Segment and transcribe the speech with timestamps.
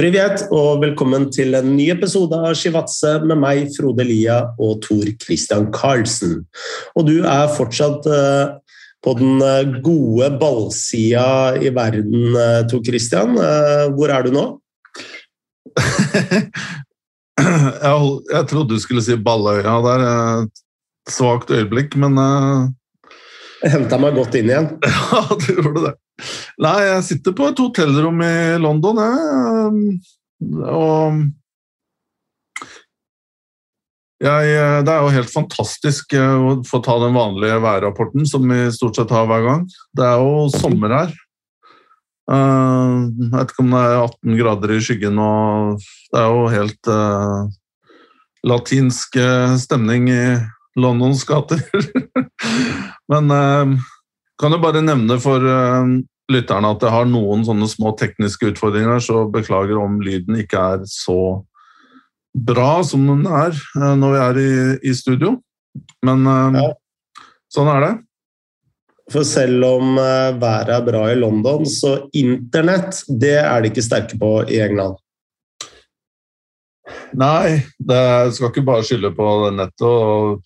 [0.00, 5.04] Privet, og velkommen til en ny episode av Shivatse med meg, Frode Lia og Tor
[5.20, 6.38] Christian Karlsen.
[6.96, 8.54] Og du er fortsatt eh,
[9.04, 13.36] på den eh, gode ballsida i verden, eh, Tor Christian.
[13.92, 14.46] Hvor er du nå?
[17.44, 20.08] jeg, trodde du skulle si Balløya der.
[21.12, 22.16] Svakt øyeblikk, men
[23.68, 24.72] henta meg godt inn igjen.
[25.12, 25.98] ja, du gjorde det.
[26.60, 30.00] Nei, jeg sitter på et hotellrom i London, jeg.
[30.70, 31.20] Og
[34.20, 34.48] jeg,
[34.84, 38.98] det er jo helt fantastisk eh, å få ta den vanlige værrapporten som vi stort
[38.98, 39.62] sett har hver gang.
[39.96, 41.14] Det er jo sommer her.
[42.30, 45.80] Eh, jeg vet ikke om det er 18 grader i skyggen og
[46.10, 47.48] Det er jo helt uh,
[48.50, 49.16] latinsk
[49.62, 50.22] stemning i
[50.76, 51.62] Londons gater.
[53.12, 53.72] Men uh,
[54.40, 55.96] kan jo bare nevne for uh,
[56.30, 60.84] lytterne at jeg har noen sånne små tekniske utfordringer, så beklager om lyden ikke er
[60.90, 61.40] så
[62.30, 64.52] bra som den er uh, når vi er i,
[64.90, 65.34] i studio.
[66.06, 66.68] Men uh, ja.
[67.52, 67.92] sånn er det.
[69.10, 74.18] For selv om været er bra i London, så internett det er de ikke sterke
[74.20, 75.00] på i England.
[77.18, 78.04] Nei, det
[78.36, 79.82] skal ikke bare skylde på nettet.
[79.82, 80.38] og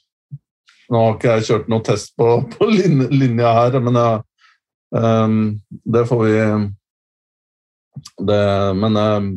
[0.92, 4.22] nå har ikke jeg kjørt noen test på, på linja her, men jeg,
[4.94, 6.34] det får vi
[8.18, 9.30] det, Men um,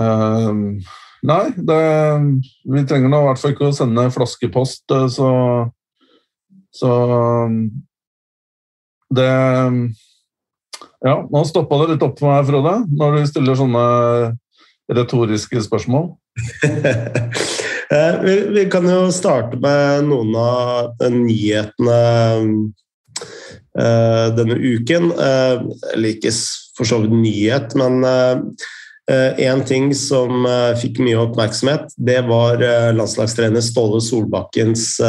[0.00, 0.60] um,
[1.22, 1.82] Nei, det,
[2.66, 5.28] vi trenger nå i hvert fall ikke å sende flaskepost, eh, så
[6.74, 6.90] Så
[9.12, 9.28] det
[11.02, 13.84] Ja, nå stoppa det litt opp for meg, Frode, når du stiller sånne
[14.92, 16.14] retoriske spørsmål.
[17.92, 21.96] Eh, vi, vi, kan jo starte med noen av nyhetene
[23.72, 25.10] denne uken.
[25.16, 26.32] Eller ikke
[26.76, 28.02] for så vidt nyhet, men
[29.12, 30.46] én uh, ting som
[30.80, 32.62] fikk mye oppmerksomhet, det var
[32.96, 35.00] landslagstrener Ståle Solbakkens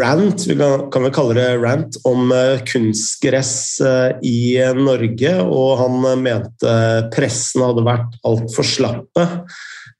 [0.00, 2.32] rant, vi kan, vi kalle det rant, om
[2.66, 3.78] kunstgress
[4.26, 4.40] i
[4.74, 5.34] Norge.
[5.44, 6.72] Og han mente
[7.14, 9.28] pressen hadde vært altfor slappe.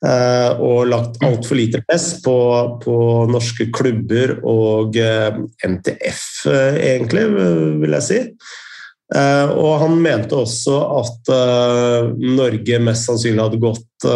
[0.05, 2.37] Eh, og lagt altfor lite press på,
[2.83, 2.97] på,
[3.33, 7.25] norske klubber og eh, NTF, eh, egentlig,
[7.81, 8.21] vil jeg si.
[9.07, 11.29] Og han mente også at
[12.19, 14.07] Norge mest sannsynlig hadde gått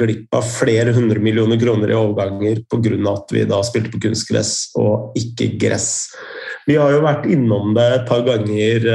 [0.00, 2.96] glipp av flere hundre millioner kroner i overganger pga.
[3.12, 6.08] at vi da spilte på kunstgress og ikke gress.
[6.66, 8.90] Vi har jo vært innom det et par ganger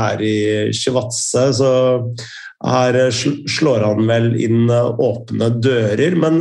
[0.00, 0.38] her i
[0.72, 1.74] Shivatse, så
[2.66, 3.10] her eh,
[3.50, 6.16] slår han vel inn eh, åpne dører.
[6.18, 6.40] Men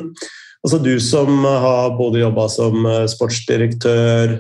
[0.64, 4.40] altså, du som har både jobba som eh, sportsdirektør,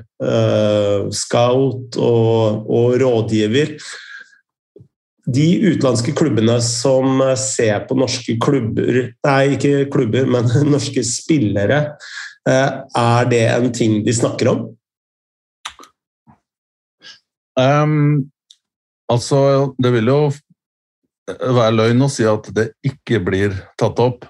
[1.16, 3.78] scout og, og rådgiver.
[5.32, 11.84] De utenlandske klubbene som ser på norske klubber Nei, ikke klubber, men norske spillere.
[12.46, 14.64] Er det en ting de snakker om?
[17.60, 18.32] Um,
[19.12, 20.22] altså, det vil jo
[21.40, 24.26] være løgn å si at det ikke blir tatt opp.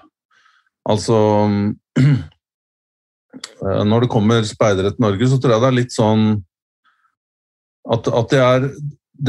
[0.88, 1.16] Altså
[3.62, 6.24] Når det kommer speidere til Norge, så tror jeg det er litt sånn
[7.90, 8.66] at, at det er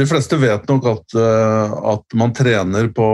[0.02, 3.08] De fleste vet nok at, eh, at man trener på,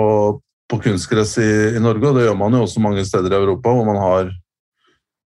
[0.71, 3.73] på kunstgress i, i, Norge, og det gjør man jo også mange steder i Europa
[3.75, 4.31] hvor man, har,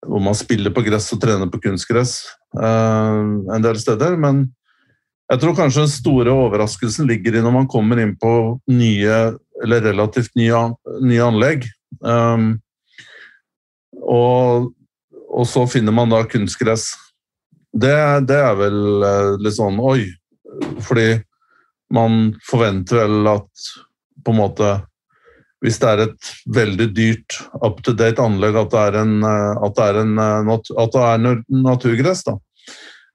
[0.08, 2.24] hvor man spiller på gress og trener på kunstgress
[2.58, 3.22] uh,
[3.54, 4.18] en del steder.
[4.18, 4.48] men
[5.32, 8.34] jeg tror kanskje den store overraskelsen ligger i når man kommer inn på
[8.72, 9.20] nye,
[9.64, 10.66] eller relativt nye,
[11.02, 11.68] nye anlegg.
[12.04, 12.58] Um,
[14.04, 14.74] og,
[15.30, 16.92] og, så finner man da kunstgress.
[17.74, 17.96] Det,
[18.30, 20.04] det, er vel eh, litt sånn oi,
[20.86, 21.08] fordi
[21.94, 23.70] man forventer vel at
[24.24, 24.68] på en måte
[25.64, 29.62] Hvis det er et veldig dyrt up to date anlegg, at det er, en, eh,
[29.64, 31.22] at det er, en, eh, at det er
[31.64, 32.26] naturgress.
[32.28, 32.36] da.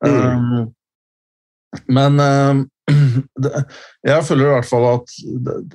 [0.07, 0.17] Mm.
[0.17, 0.71] Um,
[1.89, 2.57] men uh,
[4.07, 5.07] jeg føler i hvert fall at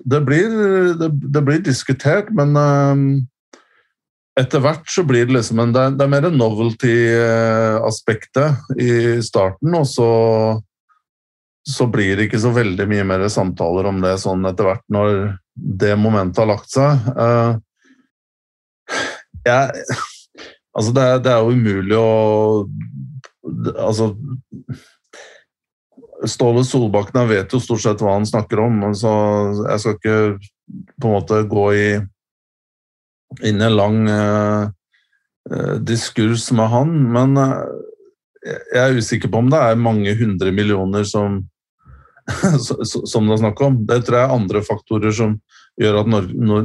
[0.01, 0.49] det, blir,
[0.99, 2.95] det, det blir, diskutert, men uh,
[4.39, 8.51] etter hvert så blir det liksom en, det, er, mer novelty-aspektet
[8.81, 10.11] i starten, og så,
[11.69, 15.07] så blir det ikke så veldig mye mer samtaler om det sånn etter hvert når
[15.53, 16.91] det momentet har lagt seg.
[17.13, 17.53] Uh,
[19.45, 19.69] jeg,
[20.73, 22.11] altså det, det, er jo umulig å
[23.43, 24.05] Altså
[26.29, 29.13] Ståle Solbakken vet jo stort sett hva han snakker om, så
[29.67, 30.17] jeg skal ikke
[31.01, 31.87] på en måte gå i,
[33.43, 34.67] inn i en lang eh,
[35.51, 36.93] eh diskurs med han.
[37.15, 37.57] Men eh,
[38.45, 41.41] jeg er usikker på om det er mange hundre millioner som
[43.11, 43.81] som det er snakk om.
[43.87, 45.37] Det tror jeg er andre faktorer som
[45.81, 46.11] gjør at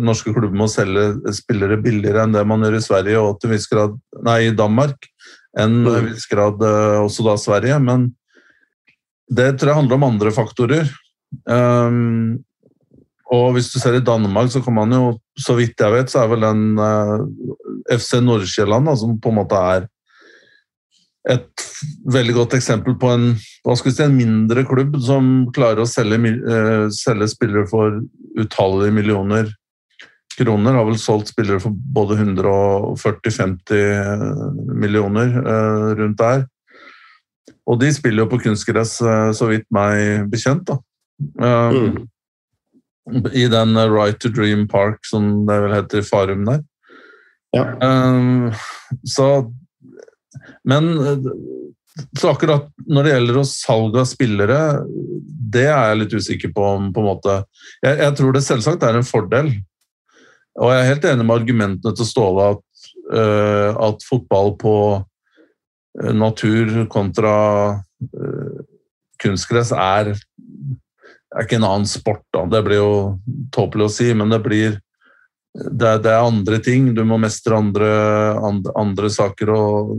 [0.04, 3.68] norske klubber må selge spillere billigere enn det man gjør i Sverige og til viss
[3.70, 3.96] grad
[4.26, 5.08] Nei, i Danmark.
[5.58, 6.10] Enn mm.
[6.10, 7.78] viss grad eh, også da Sverige.
[7.82, 8.10] Men
[9.28, 10.88] det tror jeg handler om andre faktorer.
[11.44, 12.38] Um,
[13.28, 16.22] og hvis du ser i Danmark, så kan man jo, så vidt jeg vet, så
[16.22, 17.18] er vel den uh,
[17.90, 19.88] eh, FC Nordsjælland som på en måte er
[21.28, 21.64] et
[22.08, 23.26] veldig godt eksempel på en,
[23.66, 28.00] hva skal vi si, en mindre klubb som klarer å selge, uh, selge spillere for
[28.40, 29.52] utallige millioner
[30.38, 30.78] kroner.
[30.78, 36.48] Har vel solgt spillere for både 140-50 millioner uh, rundt der.
[37.68, 40.68] Og de spiller jo på kunstgress, så vidt meg bekjent.
[40.68, 40.78] da.
[41.72, 42.06] Mm
[43.32, 46.64] i den eh, Right to Dream Park, som det vel heter i Farum der.
[47.56, 47.64] Ja.
[47.80, 48.52] Um,
[49.08, 49.50] så
[50.68, 50.92] Men
[52.20, 54.58] så akkurat når det gjelder å salg av spillere,
[55.50, 57.32] det er jeg litt usikker på om på en måte
[57.82, 59.50] jeg, jeg, tror det selvsagt er en fordel.
[60.58, 62.62] Og jeg er helt enig med argumentene til Ståle at,
[63.10, 64.74] uh, at fotball på
[66.14, 67.36] natur kontra
[67.78, 68.58] uh,
[69.22, 70.14] kunstgress er
[71.34, 72.44] er ikke en annen sport, da.
[72.48, 72.92] Det blir jo
[73.54, 74.78] tåpelig å si, men det blir
[75.58, 76.92] det det er, andre ting.
[76.94, 77.88] Du må mestre andre,
[78.44, 79.96] andre, andre saker, og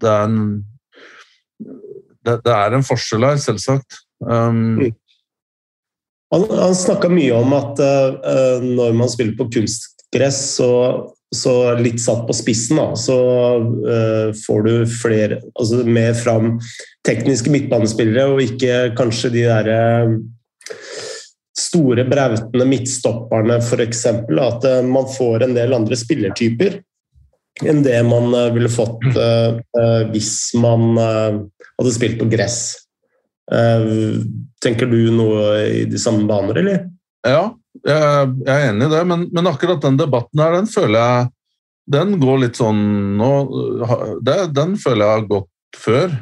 [0.00, 0.38] det er en
[2.26, 4.00] det, det, er en forskjell her, selvsagt.
[4.18, 4.94] Um, mm.
[6.34, 10.70] han han snakka mye om at uh, når man spiller på kunstgress, så,
[11.34, 13.16] så litt satt på spissen, da, så
[13.58, 16.56] uh, får du flere altså mer fram
[17.06, 20.14] tekniske midtbanespillere, og ikke kanskje de derre uh,
[21.56, 24.04] store, brautende midtstopperne f.eks.
[24.06, 26.80] At uh, man får en del andre spillertyper
[27.64, 29.56] enn det man uh, ville fått uh,
[30.12, 32.60] hvis man hadde spilt på gress.
[34.64, 36.80] Tenker du noe i de samme baner, eller?
[37.26, 37.52] Ja,
[37.84, 41.32] jeg, jeg er enig i det, men, men, akkurat den debatten her, den føler jeg
[41.86, 42.80] den går litt sånn
[43.18, 43.30] nå,
[44.26, 46.16] det, Den føler jeg har gått før.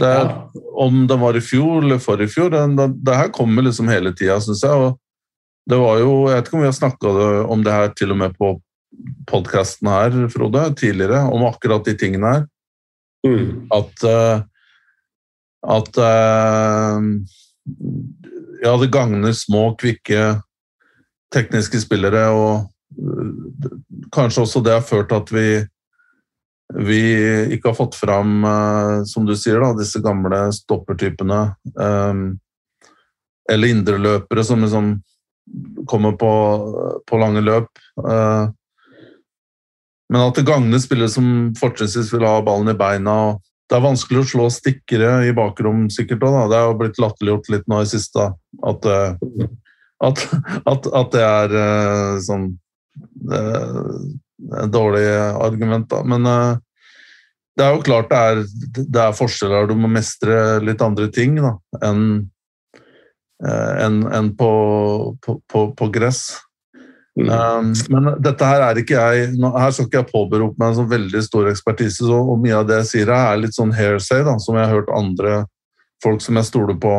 [0.00, 0.62] Det, ja.
[0.80, 4.14] Om den var i fjor eller forrige fjor, det, det, det her kommer liksom hele
[4.16, 4.72] tida, syns jeg.
[4.72, 4.96] Og
[5.68, 7.12] det var jo, Jeg vet ikke om vi har snakka
[7.52, 8.54] om det her til og med på
[9.28, 12.48] podkasten her, Frode, tidligere, om akkurat de tingene her.
[13.26, 13.68] Mm.
[13.76, 14.46] At uh,
[15.60, 17.04] at uh,
[18.64, 20.40] ja, det gagner små, kvikke
[21.34, 23.68] tekniske spillere, og uh,
[24.14, 25.50] kanskje også det har ført til at vi
[26.74, 27.00] vi
[27.54, 31.40] ikke har fått fram, eh, som du sier, da, disse gamle stoppertypene.
[31.74, 32.14] Eh,
[33.50, 34.94] eller indreløpere som liksom
[35.90, 36.32] kommer på,
[37.06, 37.70] på lange løp.
[37.98, 38.44] Eh,
[40.10, 43.16] men at det gagner spillere som fortrinnsvis vil ha ballen i beina.
[43.70, 46.38] Det er vanskelig å slå stikkere i bakrom, sikkert òg.
[46.50, 48.30] Det har blitt latterliggjort litt nå i siste.
[48.66, 48.88] At,
[50.00, 50.24] at,
[50.64, 52.50] at, at det er sånn
[54.72, 55.06] dårlig
[55.40, 56.02] argument, da.
[56.04, 56.58] Men uh,
[57.56, 58.44] det er jo klart det er,
[58.80, 59.68] det er, forskjeller.
[59.68, 62.04] Du må mestre litt andre ting da, enn
[63.44, 64.52] uh, en, en på,
[65.24, 66.22] på, på, på, gress.
[67.18, 67.28] Mm.
[67.28, 70.92] Um, men dette her er ikke jeg Her skal ikke jeg påberope meg en sånn
[70.92, 74.22] veldig stor ekspertise, så, og mye av det jeg sier her, er litt sånn hairsay,
[74.24, 75.40] da, som jeg har hørt andre
[76.00, 76.94] folk som jeg stoler på,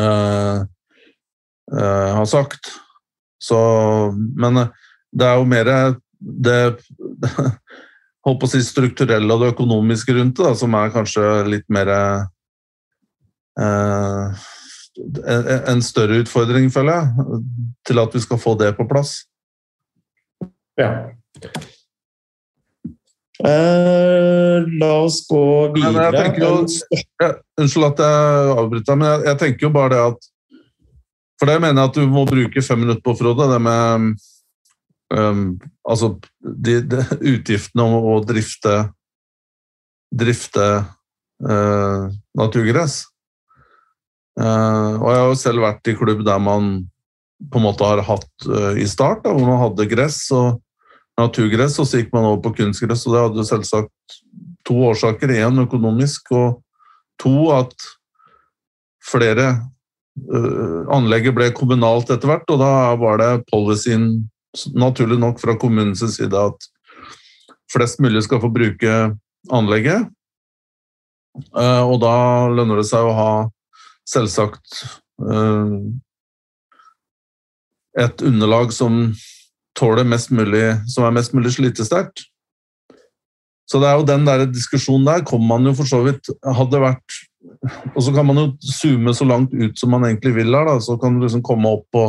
[0.00, 0.62] uh,
[1.70, 2.72] har sagt.
[3.42, 3.58] Så,
[4.38, 4.58] men
[5.12, 5.70] det er jo mer
[6.22, 6.58] det
[8.26, 11.66] holdt på å si strukturelle og det økonomiske rundt det, da, som er kanskje litt
[11.72, 11.90] mer
[13.58, 14.48] eh,
[15.72, 17.42] En større utfordring, føler jeg,
[17.88, 19.22] til at vi skal få det på plass.
[20.78, 20.90] Ja.
[23.42, 26.28] Eh, la oss gå videre.
[26.38, 26.52] Jo,
[26.92, 30.28] jeg, unnskyld at jeg avbryter, men jeg, jeg, tenker jo bare det at
[31.42, 33.48] For det mener jeg at du må bruke fem minutter på, Frode.
[33.50, 34.12] Det med
[35.12, 37.02] Um, altså de, de,
[37.34, 38.86] utgiftene om å drifte
[40.12, 40.64] drifte
[41.44, 42.06] uh,
[42.38, 43.02] naturgress.
[44.40, 46.72] Uh, og jeg har jo selv vært i klubb der man
[47.52, 50.62] på en måte har hatt uh, i start, da, hvor man hadde gress og
[51.20, 53.04] naturgress, og så gikk man over på kunstgress.
[53.06, 54.18] og Det hadde selvsagt
[54.68, 55.34] to årsaker.
[55.42, 56.62] Én økonomisk, og
[57.20, 57.88] to at
[59.04, 59.50] flere
[60.92, 64.28] Anlegget ble kommunalt etter hvert, og da var det policyen
[64.76, 66.66] naturlig nok fra kommunens side at
[67.72, 68.96] flest mulig skal få bruke
[69.52, 70.10] anlegget.
[71.56, 72.14] Eh, og da
[72.52, 73.30] lønner det seg å ha
[74.08, 74.82] selvsagt
[75.24, 75.76] eh,
[78.02, 79.06] et underlag som
[79.78, 82.26] tåler mest mulig, som er mest mulig slitesterkt.
[83.70, 86.74] Så det er jo den der diskusjonen der kom man jo for så vidt Hadde
[86.74, 87.14] det vært
[87.94, 90.68] og så kan man jo zoome så langt ut som man egentlig vil her.
[90.68, 90.76] Da.
[90.82, 92.04] Så kan du liksom komme opp på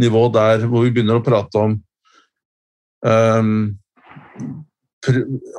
[0.00, 1.76] nivå der hvor vi begynner å prate om
[3.04, 3.52] um,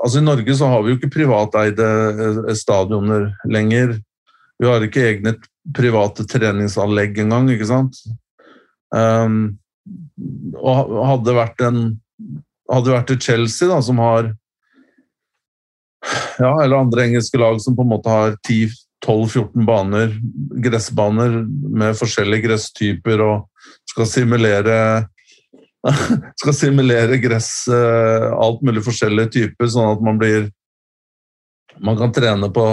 [0.04, 3.96] altså I Norge så har vi jo ikke privateide eh, stadioner lenger.
[4.60, 5.34] Vi har ikke egne
[5.76, 8.02] private treningsanlegg engang, ikke sant.
[8.94, 9.58] Um,
[10.60, 11.82] og hadde vært en
[12.70, 14.34] hadde vært et Chelsea, da, som har
[16.40, 18.38] ja, eller andre engelske lag som på en måte har
[19.06, 20.12] 10-12-14 baner,
[20.64, 21.40] gressbaner
[21.80, 24.80] med forskjellige gresstyper og skal simulere
[26.42, 30.50] skal simulere gress, eh, alt mulig forskjellige typer, sånn at man blir
[31.80, 32.64] Man kan trene på,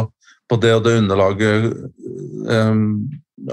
[0.50, 1.66] på det og det underlaget,
[2.50, 3.04] um,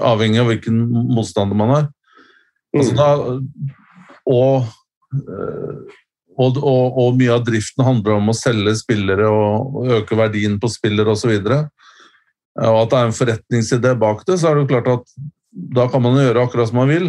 [0.02, 0.80] avhengig av hvilken
[1.14, 1.84] motstander man har.
[2.74, 2.98] Altså mm.
[2.98, 3.10] da,
[4.34, 4.66] og,
[6.34, 10.72] og, og, og, mye av driften handler om å selge spillere og, øke verdien på
[10.74, 11.36] spillere osv.
[11.38, 11.83] Og,
[12.62, 15.14] og at det er en forretningsidé bak det, så er det jo klart at
[15.74, 17.08] da kan man gjøre akkurat som man vil.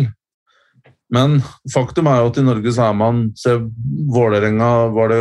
[1.14, 1.38] Men
[1.74, 3.54] faktum er jo at i Norge så er man Se
[4.10, 5.20] Vålerenga var det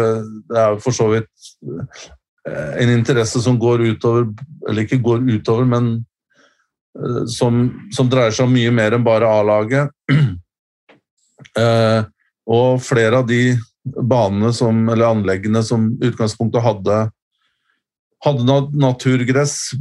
[0.49, 1.29] Det er for så vidt
[2.49, 4.31] eh, en interesse som går utover
[4.69, 5.91] Eller ikke går utover, men
[6.97, 9.93] eh, som, som dreier seg om mye mer enn bare A-laget.
[11.55, 12.01] Eh,
[12.51, 13.55] og flere av de
[13.85, 16.97] banene som, eller anleggene som utgangspunktet hadde,
[18.25, 19.75] hadde naturgress,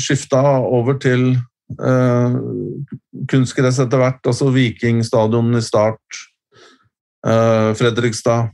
[0.00, 2.38] skifta over til Uh,
[3.26, 6.20] kunstgress etter hvert, altså Vikingstadion i start,
[7.26, 8.52] uh, Fredrikstad,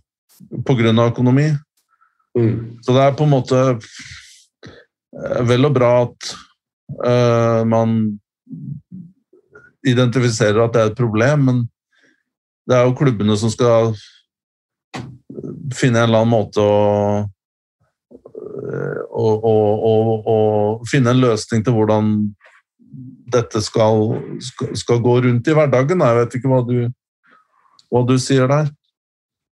[0.64, 0.92] pga.
[1.04, 1.50] økonomi.
[2.32, 2.80] Mm.
[2.80, 6.32] Så det er på en måte uh, vel og bra at
[7.04, 8.18] uh, man
[9.84, 11.62] identifiserer at det er et problem, men
[12.64, 13.92] det er jo klubbene som skal
[15.76, 17.28] finne en eller annen måte å
[18.72, 19.94] å, å,
[20.34, 20.36] å
[20.88, 22.14] finne en løsning til hvordan
[23.32, 24.16] dette skal,
[24.76, 26.04] skal, gå rundt i hverdagen.
[26.04, 26.76] Jeg vet ikke hva du,
[27.92, 28.70] hva du sier der?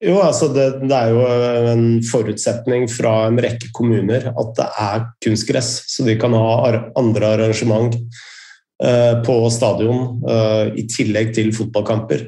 [0.02, 5.04] Jo, altså det, det, er jo en forutsetning fra en rekke kommuner at det er
[5.22, 7.94] kunstgress, så de kan ha andre arrangement
[8.82, 12.26] eh, på stadion eh, i tillegg til fotballkamper.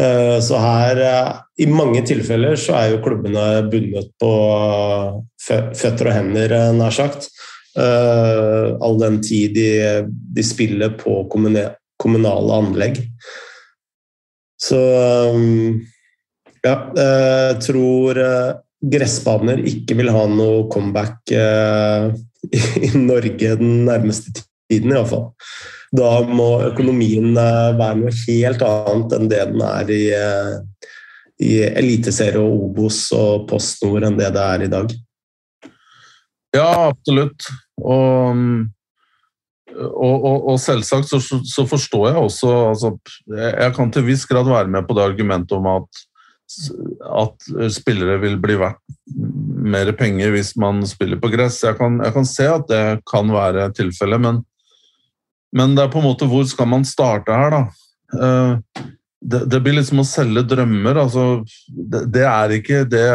[0.00, 1.02] Eh, så her,
[1.60, 4.32] i mange tilfeller, så er jo klubbene bundet på
[5.44, 7.30] føtter og hender, eh, nær sagt.
[7.74, 9.70] Uh, all den tid de,
[10.06, 13.00] de spiller på kommunale anlegg.
[14.62, 14.78] Så
[15.34, 15.80] um,
[16.62, 18.20] ja, jeg tror
[18.94, 21.34] gressbaner ikke vil ha noe comeback
[22.86, 25.32] i Norge den nærmeste tiden, iallfall.
[25.94, 30.04] Da må økonomien være noe helt annet enn det den er i,
[31.42, 34.94] i Eliteserie og Obos og Post Nord enn det det er i dag.
[36.54, 37.46] Ja, absolutt.
[37.82, 38.38] Og,
[39.74, 42.92] og, og, og selvsagt så, så, forstår jeg også altså,
[43.34, 46.04] Jeg kan til viss grad være med på det argumentet om at,
[47.24, 48.82] at spillere vil bli verdt
[49.64, 51.62] mer penger hvis man spiller på gress.
[51.64, 54.42] Jeg kan, jeg kan se at det kan være tilfellet, men,
[55.56, 57.62] men, det er på en måte hvor skal man starte her, da?
[58.14, 58.84] Eh,
[59.24, 61.00] det, det blir liksom å selge drømmer.
[61.00, 61.26] Altså,
[61.66, 63.06] det, det er ikke det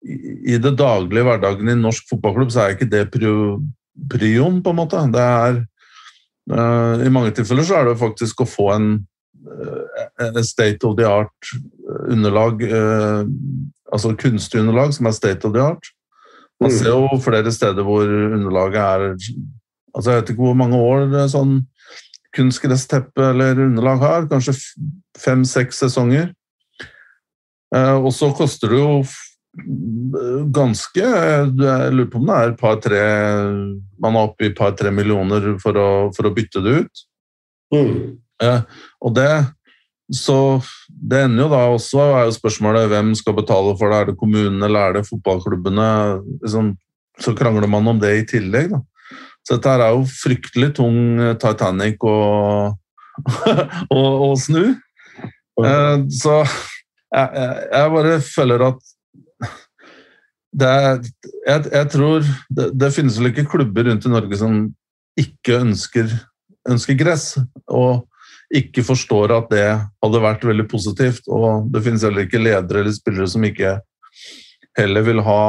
[0.00, 5.02] i det daglige hverdagen i norsk fotballklubb så er ikke det prioen, på en måte.
[5.12, 5.60] Det er
[6.54, 8.90] uh, I mange tilfeller så er det faktisk å få en,
[9.44, 11.52] uh, state of the art
[12.08, 13.28] underlag, uh,
[13.92, 15.92] altså kunstig underlag som er state of the art.
[16.60, 19.04] Man ser jo flere steder hvor underlaget er
[19.96, 21.54] altså Jeg vet ikke hvor mange år sånn
[22.36, 24.26] kunstgressteppe eller underlag har.
[24.30, 24.52] Kanskje
[25.18, 26.28] fem-seks sesonger.
[27.72, 29.00] Og så koster det jo
[29.50, 31.46] ganske Jeg
[31.92, 33.00] lurer på om det er et par-tre
[34.00, 37.02] Man er oppe i et par-tre millioner for å, for å, bytte det ut.
[37.74, 37.96] Mm.
[38.42, 38.60] Eh,
[39.02, 39.32] og det
[40.10, 40.36] Så
[40.88, 43.98] det ender jo da også er jo spørsmålet hvem skal betale for det.
[43.98, 45.88] Er det kommunene eller er det fotballklubbene?
[46.42, 46.72] Liksom,
[47.20, 48.74] så krangler man om det i tillegg.
[48.74, 48.80] Da.
[49.46, 50.98] Så dette er jo fryktelig tung
[51.42, 52.16] Titanic å,
[53.98, 54.74] å, snu.
[55.60, 58.89] Eh, så jeg, jeg, jeg bare føler at
[60.58, 61.02] er,
[61.46, 64.62] jeg, jeg, tror det, det, finnes vel ikke klubber rundt i Norge som
[65.20, 66.10] ikke ønsker,
[66.70, 67.34] ønsker, gress,
[67.70, 68.06] og
[68.54, 69.66] ikke forstår at det
[70.02, 71.28] hadde vært veldig positivt.
[71.30, 73.76] Og det finnes heller ikke ledere eller spillere som ikke
[74.78, 75.42] heller vil ha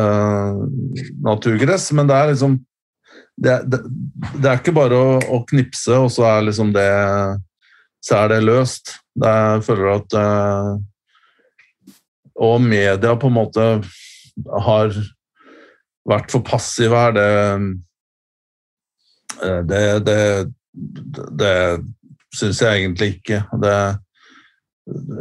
[0.00, 0.60] eh,
[1.24, 2.58] naturgress, men det er liksom
[3.34, 3.80] det, det,
[4.38, 6.90] det er ikke bare å, å, knipse, og så er liksom det
[8.04, 8.94] så er det løst.
[9.24, 10.70] Er, jeg føler at eh,
[12.44, 13.64] Og media på en måte
[14.66, 14.94] har
[16.08, 17.16] vært for passive her.
[17.16, 17.28] Det,
[19.68, 20.18] Det, det,
[21.38, 21.54] det
[22.34, 23.40] syns jeg egentlig ikke.
[23.62, 23.76] Det,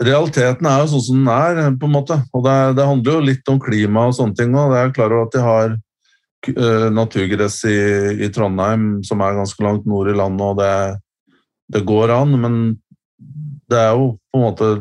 [0.04, 2.20] realiteten er jo sånn som den er, på en måte.
[2.36, 4.56] Og det, det handler jo litt om klima og sånne ting.
[4.56, 4.76] òg.
[4.76, 5.76] jeg er klar over at de har
[6.58, 7.80] uh, naturgress i,
[8.26, 10.74] i, Trondheim, som er ganske langt nord i landet, og det,
[11.78, 12.58] det går an, men
[13.72, 14.74] det er jo på en måte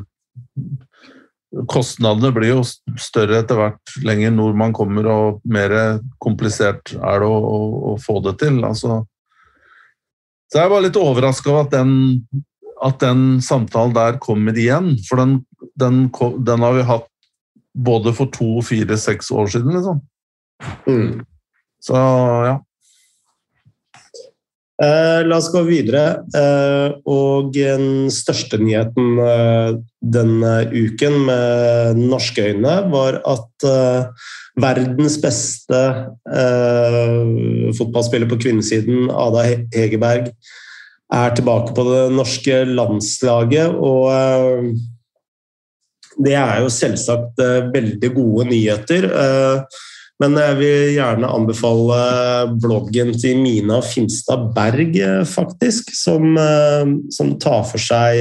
[1.68, 2.61] Kostnadene blir jo
[3.00, 5.75] større etter hvert lenger nord man kommer, og mer
[6.23, 7.59] komplisert er det å, å,
[7.92, 8.62] å få det til.
[8.64, 9.02] Altså,
[10.52, 11.92] så jeg var litt overraska over at den
[12.82, 14.97] at den samtalen der kommer igjen.
[15.06, 15.38] For den,
[15.78, 16.06] den,
[16.47, 17.09] den har vi hatt
[17.73, 20.02] både for to, fire, seks år siden, liksom.
[20.87, 21.23] Mm.
[21.82, 21.99] Så
[22.49, 22.56] ja.
[24.82, 26.24] Eh, la oss gå videre.
[26.34, 33.66] Eh, og den største nyheten eh, denne uken med norske øyne var at
[34.58, 35.78] verdens beste
[37.78, 40.32] fotballspiller på kvinnesiden, Ada Hegerberg,
[41.14, 43.78] er tilbake på det norske landslaget.
[43.78, 44.10] Og
[46.26, 47.40] det er jo selvsagt
[47.72, 49.08] veldig gode nyheter.
[50.22, 52.00] Eh, men jeg vil gjerne anbefale
[52.62, 54.94] bloggen til Mina Finstad Berg,
[55.26, 56.38] faktisk, som,
[57.10, 58.14] som tar for seg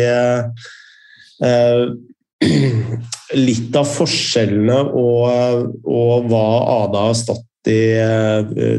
[3.48, 6.46] litt av forskjellene og, og hva
[6.86, 7.82] Ada har stått i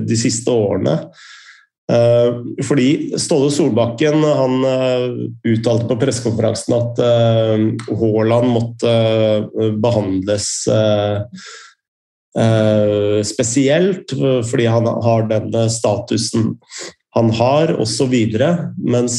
[0.03, 0.97] de siste årene.
[1.93, 2.31] Eh,
[2.65, 5.07] fordi Ståle Solbakken han eh,
[5.53, 7.65] uttalte på pressekonferansen at eh,
[7.99, 8.93] Haaland måtte
[9.83, 10.49] behandles
[13.29, 14.15] spesielt
[14.49, 16.55] fordi han har den statusen
[17.13, 18.15] han har, osv.
[18.81, 19.19] Mens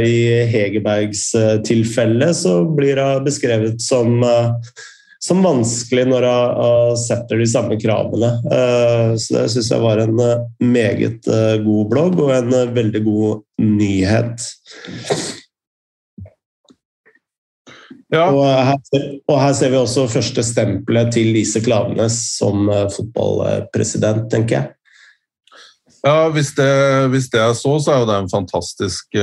[0.00, 0.16] i
[0.48, 1.26] Hegerbergs
[1.68, 4.24] tilfelle så blir det beskrevet som
[5.24, 8.34] som vanskelig når hun setter de samme kravene.
[8.52, 13.02] Eh, så det syns jeg var en eh, meget eh, god blogg og en veldig
[13.06, 14.44] god nyhet.
[18.14, 18.28] Ja.
[18.30, 18.78] Og, her,
[19.26, 24.70] og, her, ser vi også første stempelet til Lise Klavenes som fotballpresident, tenker jeg.
[26.04, 26.68] Ja, hvis det,
[27.14, 29.16] hvis det er så, så er jo det en fantastisk,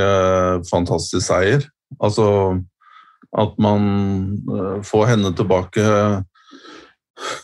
[0.72, 1.68] fantastisk seier.
[2.02, 2.26] Altså
[3.38, 3.84] at man
[4.52, 5.84] eh, får henne tilbake.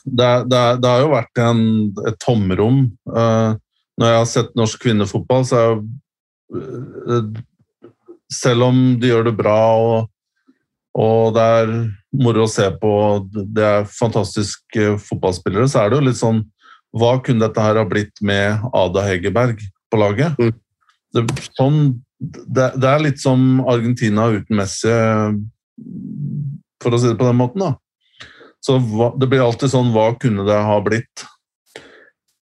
[0.04, 1.64] Det, det, det har jo vært en,
[2.08, 2.84] et tomrom.
[3.08, 3.56] Eh,
[3.98, 5.78] når jeg har sett norsk kvinnefotball, så er jo
[6.58, 7.44] eh,
[8.28, 10.10] Selv om de gjør det bra og,
[10.98, 11.74] og det er
[12.18, 12.92] moro å se på,
[13.30, 16.46] det er fantastiske fotballspillere, så er det jo litt sånn
[16.98, 19.60] Hva kunne dette her ha blitt med Ada Hegerberg
[19.92, 20.40] på laget?
[20.40, 20.56] Mm.
[21.14, 21.24] Det,
[21.58, 21.82] sånn,
[22.18, 24.96] det, det, er litt som Argentina uten Messi
[26.82, 27.66] for å si det på den måten.
[27.68, 27.76] da.
[28.64, 28.80] Så
[29.20, 31.26] det blir alltid sånn Hva kunne det ha blitt?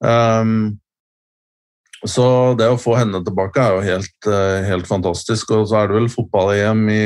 [0.05, 0.77] Um,
[2.05, 5.51] så det å få henne tilbake er jo helt, uh, helt fantastisk.
[5.57, 7.05] Og så er det vel fotball-EM i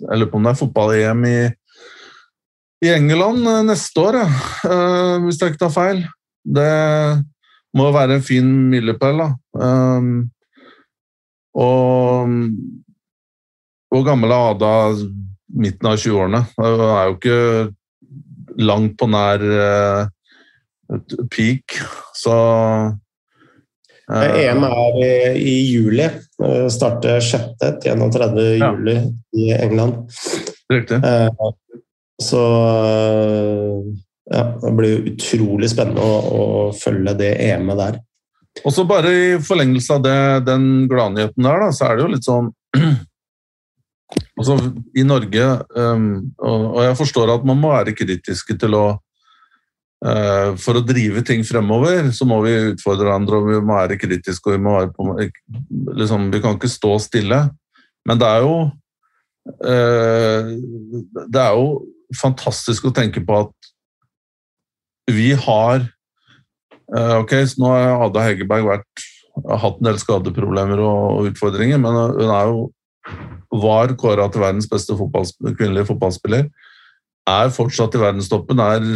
[0.00, 1.38] Jeg lurer på om det er fotball-EM i,
[2.86, 4.26] i England uh, neste år, ja.
[4.66, 6.04] uh, hvis jeg ikke tar feil.
[6.40, 6.74] Det
[7.76, 9.28] må være en fin milepæl, da.
[9.60, 10.30] Um,
[11.60, 12.30] og
[13.90, 14.74] hvor gammel Ada?
[15.50, 16.44] midten av 20-årene.
[16.54, 19.42] Det er jo ikke langt på nær
[21.34, 21.74] peak,
[22.14, 22.36] så
[24.10, 26.06] EM er i, i juli.
[26.72, 27.56] Starter 6.
[27.82, 28.38] til 31.
[28.58, 28.70] Ja.
[28.72, 28.96] juli
[29.38, 30.06] i England.
[30.72, 31.00] Riktig.
[32.20, 32.40] Så
[34.30, 36.42] ja, det blir utrolig spennende å, å
[36.76, 38.00] følge det EM-et der.
[38.64, 40.18] Og så bare i forlengelse av det,
[40.48, 42.50] den gladnyheten der, da, så er det jo litt sånn
[44.40, 44.56] Altså,
[44.98, 45.44] I Norge
[45.76, 46.06] um,
[46.42, 48.84] og, og, jeg forstår at man må være kritiske til å
[50.00, 54.48] For å drive ting fremover, så må vi utfordre hverandre, og vi må være kritiske.
[54.48, 55.04] og Vi, være på,
[56.00, 57.40] liksom, vi kan ikke stå stille.
[58.08, 58.54] Men det er jo
[59.66, 60.50] uh,
[61.28, 61.66] Det er jo
[62.20, 63.70] fantastisk å tenke på at
[65.10, 65.84] vi har
[66.94, 69.06] uh, Ok, så nå har Ada Hegerberg vært,
[69.62, 72.68] hatt en del skadeproblemer og, utfordringer, men hun er jo
[73.50, 76.44] var kåra til verdens beste fotballspiller, kvinnelige fotballspiller.
[77.30, 78.86] Er fortsatt i verdenstoppen, er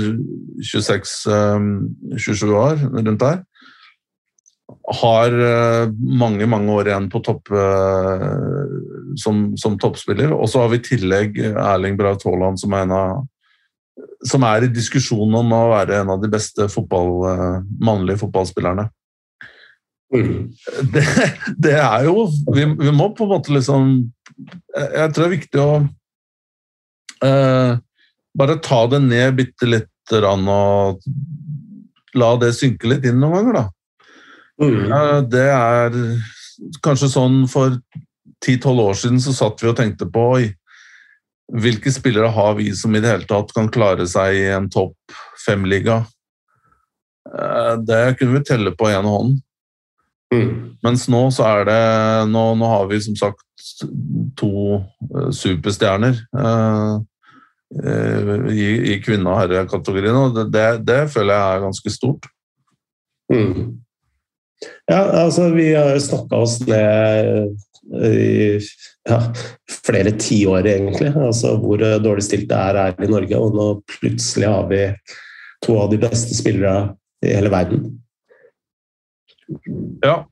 [0.65, 3.43] 26-27 ehm, år, rundt der.
[5.01, 5.93] Har eh,
[6.23, 8.73] mange, mange år igjen på topp eh,
[9.21, 10.35] som, som toppspiller.
[10.35, 13.23] Og så har vi i tillegg Erling Braut Haaland, som er en av
[14.25, 18.89] som er i diskusjonen om å være en av de beste fotball, eh, mannlige fotballspillerne.
[20.15, 20.53] Mm.
[20.95, 21.03] Det,
[21.59, 23.87] det, er jo vi, vi, må på en måte liksom
[24.77, 25.71] Jeg tror det er viktig å
[27.25, 27.73] eh,
[28.39, 31.05] bare ta det ned bitte lite grann og
[32.19, 33.65] la det synke litt inn noen ganger, da.
[34.63, 34.93] Mm.
[34.93, 35.97] Eh, det er
[36.85, 37.75] kanskje sånn for
[38.45, 40.45] 10-12 år siden så satt vi og tenkte på oi,
[41.55, 45.17] hvilke spillere har vi som i det hele tatt kan klare seg i en topp
[45.45, 46.03] fem-liga?
[47.29, 49.41] Eh, det kunne vi telle på én hånd.
[50.35, 50.77] Mm.
[50.85, 51.83] Mens nå så er det
[52.31, 53.43] nå, nå, har vi som sagt
[54.39, 56.99] to uh, superstjerner uh,
[57.75, 62.29] i, i kvinne- og herrekategorien, og det, det, føler jeg er ganske stort.
[63.33, 63.81] Mm.
[64.89, 67.57] Ja, altså vi har snakka oss ned
[68.05, 68.61] i
[69.09, 69.19] ja,
[69.85, 71.11] flere tiår, egentlig.
[71.17, 74.83] Altså hvor dårlig stilt det er her i Norge, og nå plutselig har vi
[75.65, 77.87] to av de beste spillere i hele verden.
[80.05, 80.25] Ja,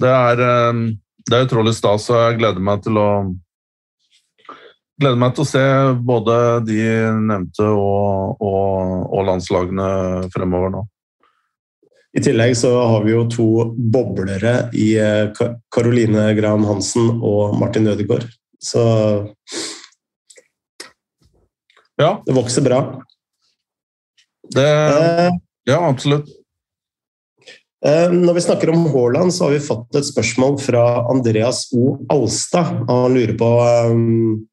[0.00, 0.82] det er, ehm,
[1.28, 3.08] det er utrolig stas, og jeg gleder meg til å
[4.98, 5.64] gleder meg til å se
[6.06, 6.78] både de
[7.30, 9.90] nevnte og, og, og landslagene
[10.34, 10.84] fremover nå.
[12.16, 14.90] I tillegg så har vi jo to boblere i
[15.74, 18.26] Karoline eh, Graham Hansen og Martin Ødegaard.
[18.58, 18.82] Så
[22.00, 22.10] ja.
[22.24, 22.80] det vokser bra.
[24.48, 25.30] Det, eh,
[25.68, 26.32] ja, absolutt.
[27.86, 31.98] Eh, når vi snakker om Haaland, så har vi fått et spørsmål fra Andreas O.
[32.10, 32.80] Alstad.
[32.88, 33.50] Han lurer på
[33.92, 34.48] um,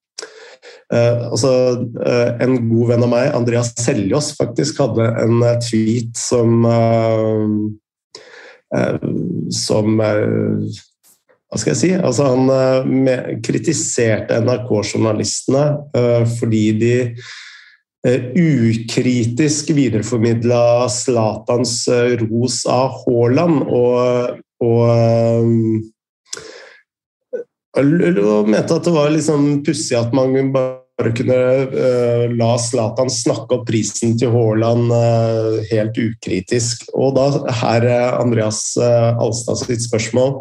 [0.95, 1.51] uh, altså,
[1.99, 7.47] uh, En god venn av meg, Andreas Seljås, faktisk hadde en tweet som uh,
[9.53, 11.91] Som Hva skal jeg si?
[11.95, 12.47] Altså, han
[12.89, 15.65] med, kritiserte NRK-journalistene
[16.36, 16.95] fordi de
[18.36, 21.77] ukritisk videreformidla Zlatans
[22.19, 23.63] ros av Haaland.
[23.69, 24.81] Og, og,
[27.79, 31.38] og mente at det var liksom pussig at man bare kunne
[31.75, 36.88] uh, la Zlatan snakke opp prisen til Haaland uh, helt ukritisk.
[36.95, 37.29] Og da
[37.63, 40.39] her Andreas uh, Alstad sitt spørsmål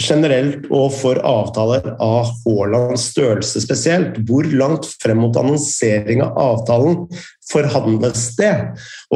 [0.00, 4.20] generelt og for avtaler av Haalands størrelse spesielt.
[4.28, 7.02] Hvor langt frem mot annonsering av avtalen
[7.50, 8.52] forhandles det?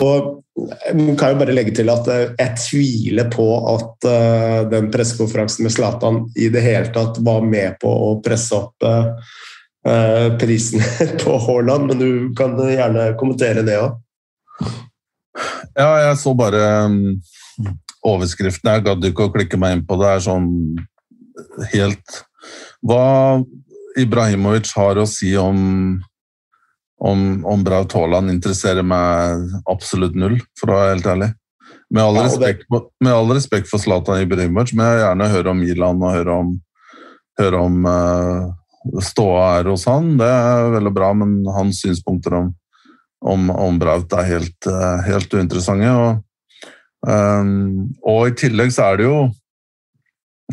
[0.00, 4.08] Og jeg kan jo bare legge til at eh, jeg tviler på at
[4.70, 8.88] den pressekonferansen med Zlatan i det hele tatt var med på å presse opp
[10.40, 10.80] prisen
[11.20, 13.98] på Haaland, men du kan gjerne kommentere det òg.
[15.74, 17.00] Ja, jeg så bare um
[18.04, 18.70] overskriften.
[18.70, 20.10] Jeg gadd ikke å klikke meg inn på det.
[20.10, 20.50] er sånn
[21.72, 22.18] helt
[22.84, 23.04] Hva
[24.00, 25.58] Ibrahimovic har å si om,
[27.00, 31.30] om, om Braut Haaland, interesserer meg absolutt null, for å være helt ærlig.
[31.94, 35.62] Med all, respekt, med all respekt for Zlatan Ibrahimovic, men jeg vil gjerne høre om
[35.62, 36.52] Milan og høre om,
[37.38, 38.50] høre om uh,
[39.02, 40.14] ståa er hos han.
[40.20, 42.52] Det er veldig bra, men hans synspunkter om,
[43.24, 45.90] om, om Braut er helt, uh, helt uinteressante.
[45.90, 46.22] og
[47.04, 49.16] Um, og i tillegg så er det jo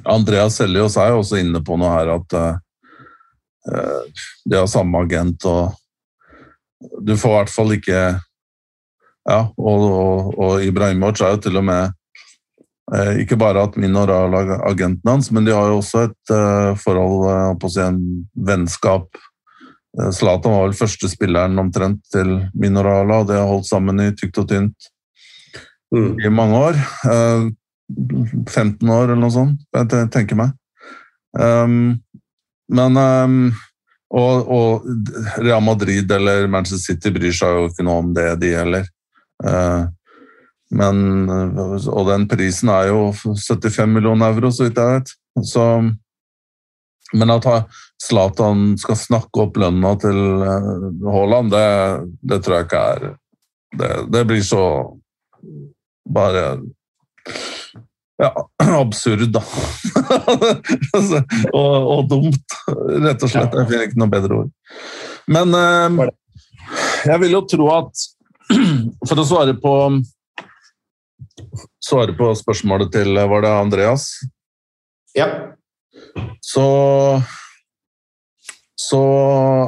[0.03, 2.57] Andreas Seljås er jo også inne på noe her at uh,
[4.43, 5.77] de har samme agent og
[6.99, 8.01] du får i hvert fall ikke
[9.29, 11.91] Ja, og, og, og Ibrahimovic er jo til og med
[13.21, 17.59] ikke bare at Minoral er agenten hans, men de har jo også et uh, forhold
[17.61, 18.01] på å si en
[18.35, 19.07] vennskap.
[20.15, 24.39] Zlatan var vel første spilleren omtrent til Minorala, og de har holdt sammen i tykt
[24.39, 24.91] og tynt
[25.91, 26.21] mm.
[26.23, 26.79] i mange år.
[27.91, 30.55] 15 eh, år eller noe sånt, jeg tenker meg.
[31.35, 31.99] Um,
[32.71, 33.35] men um,
[34.11, 34.87] og, og,
[35.39, 38.87] Real Madrid eller Manchester City bryr seg jo ikke noe om det, de heller.
[40.71, 41.27] Men,
[41.59, 45.15] og den prisen er jo 75 millioner euro, så vidt jeg vet.
[45.47, 45.65] Så,
[47.11, 47.47] men at
[48.01, 50.21] Zlatan skal snakke opp lønna til
[51.11, 51.65] Haaland, det,
[52.31, 53.11] det tror jeg ikke er
[53.77, 54.93] det, det blir så
[56.09, 56.59] bare
[58.17, 58.49] ja,
[58.81, 59.41] absurd, da.
[61.53, 62.57] Og, og, dumt,
[63.01, 63.55] rett og slett.
[63.55, 64.49] Jeg finner ikke noe bedre ord.
[65.31, 66.11] Men eh,
[67.09, 68.03] jeg vil jo tro at
[69.07, 69.73] For å svare på
[71.83, 74.07] svare på spørsmålet til Var det Andreas?
[75.17, 75.27] Ja.
[76.41, 76.65] Så
[78.81, 79.01] så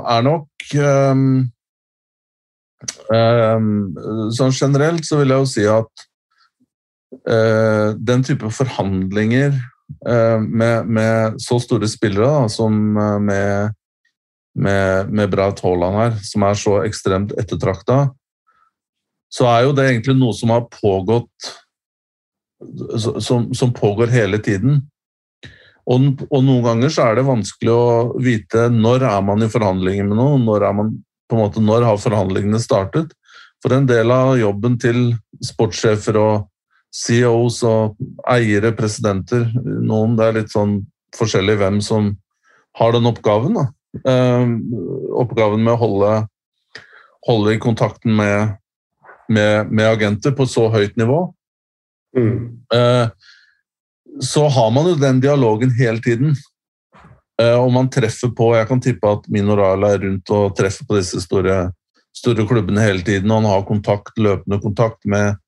[0.10, 1.28] er nok um,
[3.14, 3.70] um,
[4.36, 6.08] Sånn generelt så vil jeg jo si at
[7.30, 9.54] uh, den type forhandlinger
[10.08, 13.78] uh, med, med, så store spillere da, som uh, med,
[14.58, 18.08] med, med Braut Haaland her, som er så ekstremt ettertrakta,
[19.34, 21.54] så er jo det egentlig noe som har pågått
[23.20, 24.82] som, som pågår hele tiden.
[25.84, 27.88] Og, og, noen ganger så er det vanskelig å
[28.24, 30.94] vite når er man i forhandlinger med noen, når, man,
[31.34, 33.12] måte, når har forhandlingene startet.
[33.64, 36.48] For en del av jobben til sportssjefer og
[36.94, 39.48] CEOs og eiere, presidenter.
[39.64, 40.82] Noen det er litt sånn
[41.18, 42.14] forskjellig hvem som
[42.80, 43.58] har den oppgaven.
[43.58, 43.66] Da.
[44.10, 44.46] Eh,
[45.24, 46.12] oppgaven med å holde,
[47.28, 48.56] holde i kontakten med,
[49.30, 51.26] med, med, agenter på så høyt nivå.
[52.18, 52.64] Mm.
[52.74, 53.08] Eh,
[54.22, 56.36] så har man jo den dialogen hele tiden.
[57.42, 61.00] Eh, og man treffer på Jeg kan tippe at Minoral er rundt og treffer på
[61.00, 61.72] disse store,
[62.14, 63.32] store klubbene hele tiden.
[63.32, 65.40] Og han har kontakt, løpende kontakt med,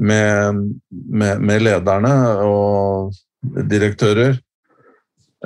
[0.00, 2.14] med, med, med lederne
[2.46, 3.14] og
[3.70, 4.38] direktører.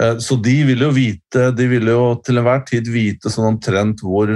[0.00, 4.04] Eh, så de vil jo vite De vil jo til enhver tid vite sånn omtrent
[4.04, 4.30] hvor,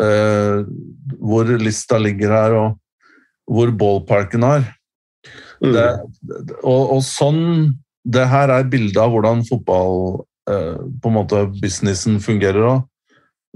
[0.00, 4.66] hvor lista ligger her, og hvor ballparken er.
[5.60, 5.74] Mm.
[5.74, 5.86] Det,
[6.62, 7.42] og, og, sånn
[8.00, 12.86] Det her er bildet av hvordan fotball eh, på en måte businessen fungerer òg.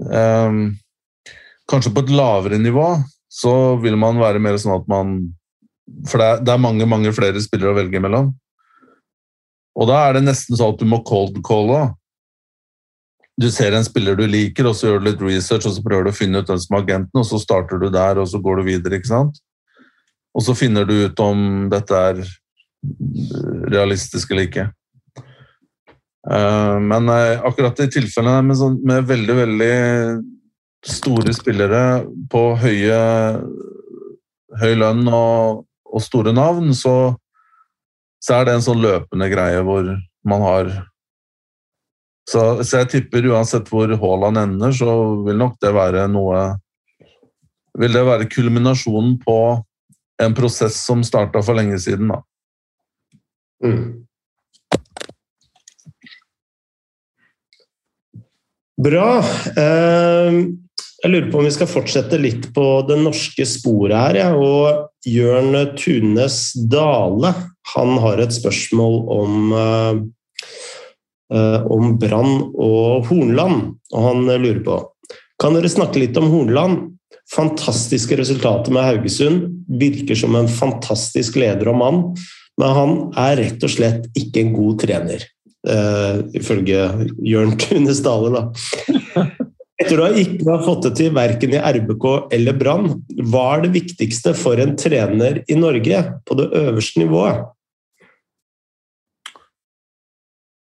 [0.05, 0.59] Eh,
[1.71, 2.91] kanskje på et lavere nivå
[3.31, 5.17] så vil man være mer sånn at man
[6.07, 8.31] For det er, det er mange, mange flere spillere å velge mellom.
[9.75, 11.87] Og da er det nesten sånn at du må cold calle.
[13.41, 16.07] Du ser en spiller du liker, og så gjør du litt research og så prøver
[16.07, 18.39] du å finne ut hvem som er agenten, og så starter du der, og så
[18.39, 18.99] går du videre.
[18.99, 19.41] ikke sant?
[20.35, 22.23] Og så finner du ut om dette er
[23.71, 24.69] realistisk eller ikke.
[26.31, 29.75] Eh, men eh, akkurat i tilfellene med, sånn, med veldig, veldig
[30.85, 31.83] store spillere
[32.31, 32.97] på høye,
[34.61, 37.15] høy lønn og, og store navn, så,
[38.21, 39.95] så, er det en sånn løpende greie hvor
[40.25, 40.73] man har
[42.25, 44.89] så, så, jeg tipper uansett hvor Haaland ender, så
[45.27, 46.45] vil nok det være noe
[47.75, 49.37] Vil det være kulminasjonen på
[50.23, 52.21] en prosess som starta for lenge siden, da.
[53.65, 54.05] Mm.
[58.85, 59.09] Bra.
[59.59, 60.39] Ehm,
[61.03, 64.19] jeg lurer på om vi skal fortsette litt på det norske sporet her.
[64.23, 64.29] Ja.
[64.35, 66.39] Og Jørn Tunes
[66.71, 67.33] Dale
[67.75, 70.03] han har et spørsmål om, eh,
[71.31, 73.71] om Brann og Hornland.
[73.93, 74.75] Og han lurer på
[75.41, 76.83] Kan dere snakke litt om Hornland?
[77.33, 79.47] Fantastiske resultater med Haugesund.
[79.81, 82.03] Virker som en fantastisk leder og mann.
[82.61, 85.25] Men han er rett og slett ikke en god trener,
[85.67, 86.85] uh, ifølge
[87.27, 88.31] Jørn Tunes Dale.
[88.31, 89.25] Da.
[89.81, 92.93] Etter å ikke ha fått det til verken i RBK eller Brann,
[93.27, 97.43] hva er det viktigste for en trener i Norge på det øverste nivået?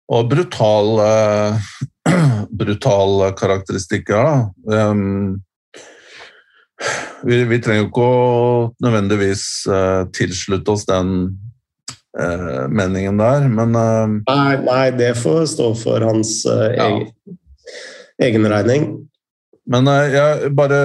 [0.10, 1.58] Og brutal, uh,
[2.62, 4.90] brutal karakteristikker, da.
[4.90, 5.44] Um,
[7.28, 8.16] vi, vi, trenger jo ikke å
[8.82, 11.12] nødvendigvis uh, tilslutte oss den
[12.18, 16.88] uh, meningen der, men nei, nei, det får stå for hans ja.
[16.88, 17.38] egen,
[18.24, 18.90] egen, regning.
[19.70, 20.82] Men jeg bare,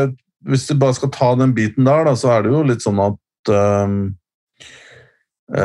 [0.51, 3.01] hvis du bare skal ta den biten der, da, så er det jo litt sånn
[3.07, 3.21] at
[5.55, 5.63] Det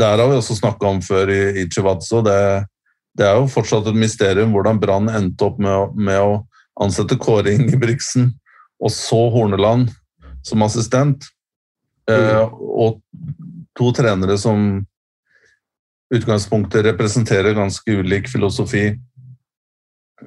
[0.00, 2.22] her har vi også snakka om før i, i Chivazzo.
[2.24, 2.38] Det,
[3.18, 6.34] det, er jo fortsatt et mysterium hvordan Brann endte opp med, med å
[6.82, 8.30] ansette Kåre Ingebrigtsen
[8.82, 9.90] og så Horneland
[10.46, 11.26] som assistent.
[12.10, 13.00] Eh, og
[13.76, 14.84] to trenere som
[16.14, 18.92] utgangspunktet representerer ganske ulik filosofi.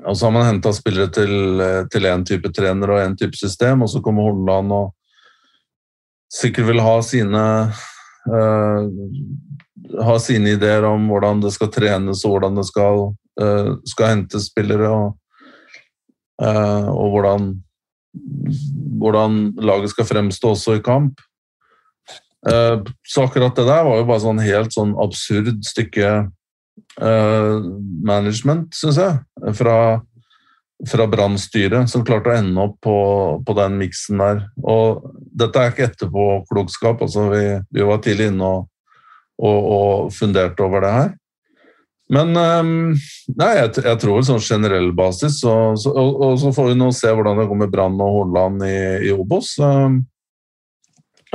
[0.05, 3.89] Og så har man henta spillere til én type trener og én type system, og
[3.89, 4.91] så kommer Horneland og
[6.29, 7.43] sikkert vil ha sine
[8.29, 13.09] uh, ha sine ideer om hvordan det skal trenes og hvordan det skal,
[13.41, 15.17] uh, skal hentes spillere, og,
[16.43, 17.51] uh, og hvordan
[18.99, 21.21] hvordan laget skal fremstå også i kamp.
[22.49, 26.29] Eh, så akkurat det der var jo bare sånn helt sånn absurd stykke
[26.99, 29.19] management, syns jeg,
[29.55, 29.99] fra,
[30.87, 32.97] fra Brann-styret, som klarte å ende opp på,
[33.45, 34.43] på den miksen der.
[34.63, 37.43] Og dette er ikke etterpåklokskap, altså vi,
[37.75, 38.69] vi var tidlig inne og,
[39.43, 41.11] og, og funderte over det her.
[42.09, 42.71] Men um,
[43.37, 46.89] nei, jeg, jeg, tror sånn generell basis, så, så, og, og, så får vi nå
[46.95, 49.51] se hvordan det går med Brann og Hordaland i, i Obos.
[49.61, 49.99] Um,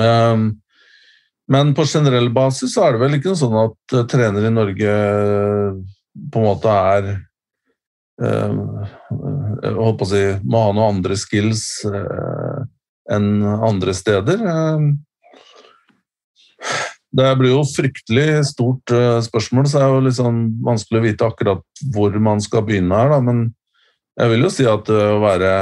[0.00, 0.48] um,
[1.52, 4.98] men på generell basis så er det vel ikke sånn at uh, trenere i Norge
[6.32, 7.12] på en måte er
[8.22, 12.62] Jeg holdt på å si noen andre skills uh,
[13.10, 14.44] enn andre steder.
[17.14, 18.90] Det blir jo fryktelig stort
[19.26, 22.96] spørsmål, så det er jo litt sånn vanskelig å vite akkurat hvor man skal begynne
[22.98, 23.12] her.
[23.12, 23.20] Da.
[23.22, 23.44] Men
[24.18, 25.52] jeg vil jo si at å være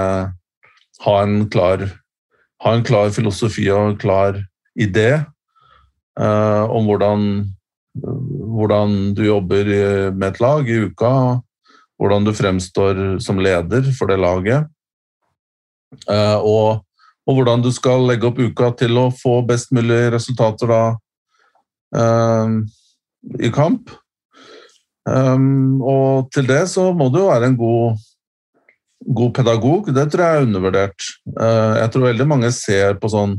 [1.02, 1.86] ha en, klar,
[2.62, 4.38] ha en klar filosofi og en klar
[4.78, 5.08] idé
[6.20, 7.24] uh, om hvordan,
[7.96, 9.72] hvordan du jobber
[10.14, 11.12] med et lag i uka,
[12.02, 14.66] hvordan du fremstår som leder for det laget.
[16.10, 16.82] og
[17.28, 20.82] og hvordan du skal legge opp uka til å få best mulig resultater da
[21.94, 22.56] eh,
[23.46, 23.92] i kamp.
[25.02, 28.02] Um, og til det så må du jo være en god,
[29.18, 29.90] god pedagog.
[29.94, 31.08] Det tror jeg er undervurdert.
[31.38, 33.36] Uh, jeg tror veldig mange ser på sånn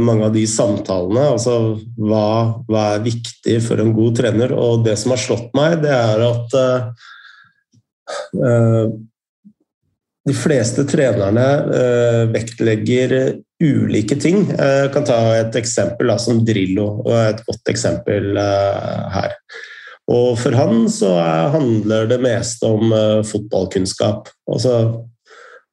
[0.00, 1.26] mange av de samtalene.
[1.36, 1.56] Altså
[2.00, 2.28] hva,
[2.66, 4.54] hva, er viktig for en god trener?
[4.56, 6.56] Og det som har slått meg, det er at
[10.26, 13.14] de fleste trenerne uh, vektlegger
[13.62, 14.42] ulike ting.
[14.50, 19.36] Jeg kan ta et eksempel da, som Drillo, og et godt eksempel uh, her.
[20.10, 24.32] Og for han så er, handler det meste om uh, fotballkunnskap.
[24.50, 24.74] Altså,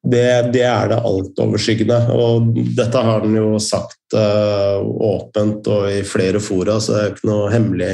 [0.03, 1.99] det, det, er det altoverskyggende.
[2.15, 7.29] Og dette har han jo sagt åpent og i flere fora, så det er ikke
[7.31, 7.93] noe hemmelig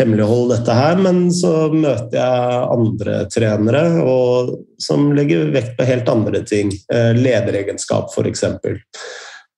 [0.00, 0.98] hemmelighold, dette her.
[1.02, 6.72] Men så møter jeg andre trenere og, som legger vekt på helt andre ting.
[6.92, 8.46] Uh, lederegenskap, f.eks.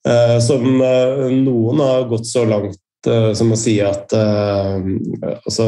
[0.02, 5.64] Uh, som uh, noen har gått så langt som å si at altså,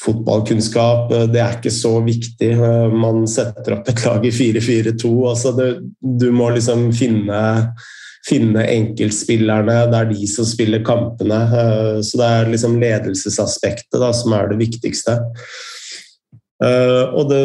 [0.00, 2.50] fotballkunnskap det er ikke så viktig.
[2.94, 5.14] Man setter opp et lag i 4-4-2.
[5.28, 5.54] Altså,
[6.00, 7.40] du må liksom finne
[8.26, 9.76] finne enkeltspillerne.
[9.88, 11.40] Det er de som spiller kampene.
[11.40, 15.20] Eh, så det er liksom ledelsesaspektet da, som er det viktigste.
[16.60, 17.44] Og det,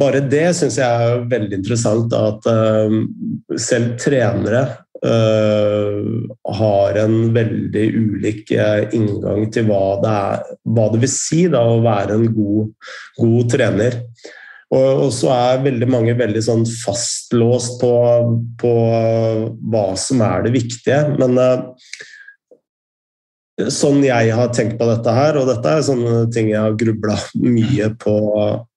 [0.00, 4.64] bare det syns jeg er veldig interessant, da, at selv trenere
[5.02, 11.78] har en veldig ulik inngang til hva det, er, hva det vil si da, å
[11.84, 14.00] være en god, god trener.
[14.74, 17.92] Og, så er veldig mange veldig sånn fastlåst på,
[18.60, 18.72] på,
[19.72, 20.98] hva som er det viktige.
[21.16, 21.72] Men uh,
[23.72, 27.16] sånn jeg har tenkt på dette her, og dette er sånne ting jeg har grubla
[27.40, 28.18] mye på,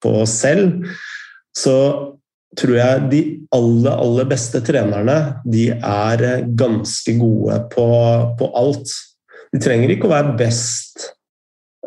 [0.01, 0.87] på, selv,
[1.57, 1.75] så
[2.59, 3.21] tror jeg de
[3.55, 6.25] aller, aller beste trenerne de er
[6.59, 7.87] ganske gode på,
[8.39, 8.93] på alt.
[9.51, 11.07] De trenger ikke å være best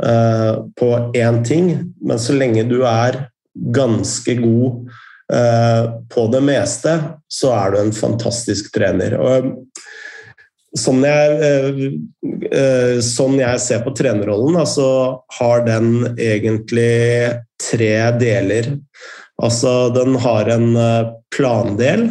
[0.02, 4.88] uh, på én ting, men så lenge du er ganske god
[5.32, 6.96] uh, på det meste,
[7.30, 9.18] så er du en fantastisk trener.
[9.20, 9.52] Og
[10.74, 11.90] sånn jeg,
[12.50, 14.88] eh, sånn jeg ser på trenerrollen, så
[15.38, 17.30] har den egentlig
[17.62, 18.72] tre deler.
[19.42, 22.08] Altså, den har en eh, plandel.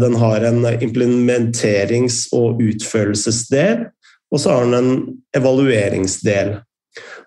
[0.00, 3.82] Den har en implementerings- og utførelsesdel,
[4.30, 5.00] og så har den en
[5.36, 6.54] evalueringsdel.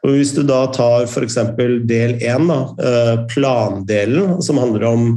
[0.01, 1.37] Og Hvis du da tar f.eks.
[1.85, 5.07] del én, eh, plandelen, som handler om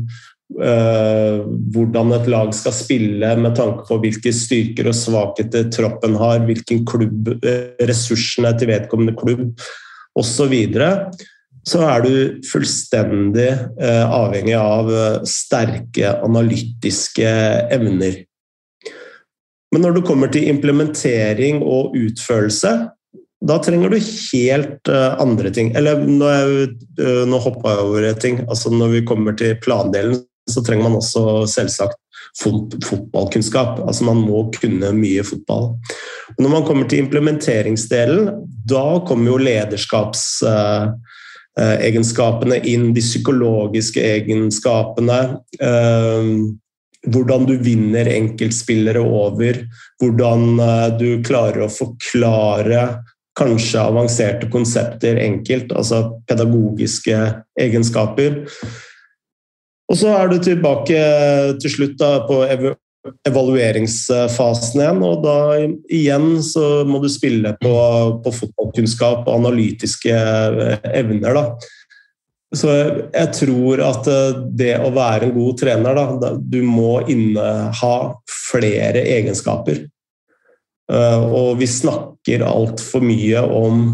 [0.55, 6.85] hvordan et lag skal spille med tanke på hvilke styrker og svakheter troppen har, hvilken
[6.87, 9.49] klubb, eh, ressursene til vedkommende klubb
[10.15, 10.91] osv., så, videre,
[11.69, 12.15] så er du
[12.49, 13.49] fullstendig
[13.81, 14.91] uh, avhengig av
[15.29, 17.31] sterke analytiske
[17.75, 18.21] evner.
[19.75, 22.75] Men når du kommer til implementering og utførelse,
[23.45, 25.73] da trenger du helt uh, andre ting.
[25.77, 26.31] Eller nå,
[27.01, 28.41] uh, nå hoppa jeg over ting.
[28.47, 31.99] Altså, når vi kommer til plandelen, så trenger man også selvsagt
[32.39, 33.83] fot fotballkunnskap.
[33.85, 35.75] Altså, man må kunne mye fotball.
[36.39, 38.31] når man kommer til implementeringsdelen,
[38.69, 40.43] da kommer jo lederskaps...
[40.47, 40.95] uh,
[41.57, 45.21] inn, de psykologiske egenskapene.
[47.05, 49.59] hvordan du vinner enkeltspillere over,
[50.01, 50.57] hvordan
[50.99, 52.87] du klarer å forklare
[53.39, 57.19] kanskje avanserte konsepter enkelt, altså pedagogiske
[57.61, 58.45] egenskaper.
[59.91, 61.01] Og så er du tilbake
[61.61, 62.45] til slutt da, på
[63.29, 65.37] evalueringsfasen igjen, og da
[65.93, 67.75] igjen så må du spille på,
[68.25, 70.15] på fotballkunnskap og analytiske
[70.95, 71.37] evner.
[71.37, 71.45] da.
[72.57, 72.77] så
[73.13, 74.09] jeg tror at
[74.57, 77.95] det å være en god trener, da, du må inneha
[78.51, 79.85] flere egenskaper.
[80.89, 83.87] Og vi snakker altfor mye om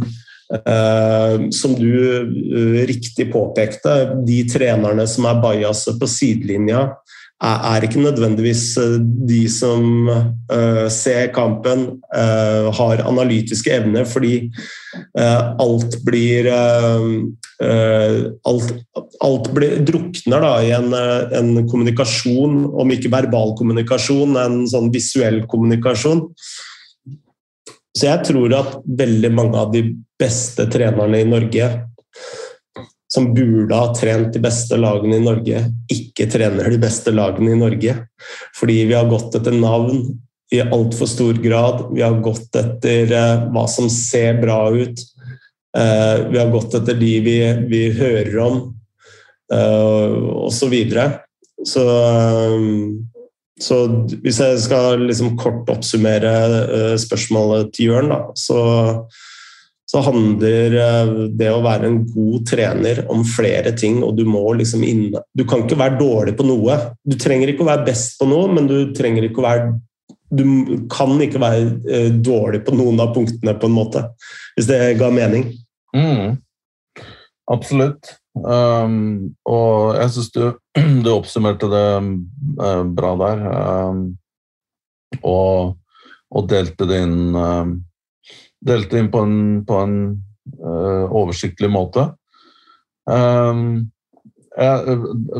[1.54, 3.92] som du riktig påpekte,
[4.26, 6.88] de trenerne som er bajaset på sidelinja,
[7.40, 14.50] er ikke nødvendigvis eh, de som uh, ser kampen, uh, har analytiske evner, fordi
[15.60, 18.72] alt blir alt,
[19.22, 25.44] alt, blir drukner da, i en, en, kommunikasjon, om ikke verbal kommunikasjon, en sånn visuell
[25.50, 26.24] kommunikasjon.
[27.94, 29.84] Så jeg tror at veldig mange av de
[30.20, 31.70] beste trenerne i Norge
[33.10, 37.58] som burde ha trent de beste lagene i Norge, ikke trener de beste lagene i
[37.58, 37.96] Norge.
[38.56, 40.04] Fordi vi har gått etter navn
[40.54, 41.88] i altfor stor grad.
[41.94, 45.02] Vi har gått etter uh, hva som ser bra ut.
[45.74, 47.36] Uh, vi har gått etter de vi,
[47.70, 48.60] vi hører om,
[49.54, 50.06] uh,
[50.46, 50.54] osv.
[50.60, 51.08] Så, videre.
[51.66, 51.86] så
[53.60, 53.76] så
[54.24, 58.60] hvis jeg skal liksom kort oppsummere spørsmålet til Jørn, da, så
[59.90, 63.98] så handler eh, det å være en god trener om flere ting.
[64.06, 65.24] og Du må liksom inne.
[65.34, 66.76] Du kan ikke være dårlig på noe.
[67.02, 69.70] Du trenger ikke å være best på noe, men du trenger ikke å være
[70.30, 70.44] du
[70.86, 74.04] kan ikke være eh, dårlig på noen av punktene, på en måte.
[74.54, 75.48] Hvis det ga mening.
[75.96, 76.38] Mm.
[77.50, 78.14] Absolutt.
[78.38, 80.42] Um, og jeg syns du,
[81.02, 81.86] du, oppsummerte det
[82.62, 83.42] uh, bra der.
[83.90, 84.04] Um,
[85.18, 85.74] og,
[86.30, 87.74] og, delte det inn um,
[88.66, 89.96] delte inn på en, på en
[90.60, 92.10] uh, oversiktlig måte.
[93.08, 93.90] Um,
[94.58, 94.98] jeg,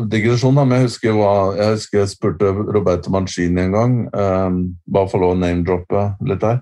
[0.09, 4.61] digresjon, da, men jeg husker, hva, jeg husker jeg spurte Roberto Mancini en gang, um,
[4.89, 6.61] bare for å name-droppe litt her,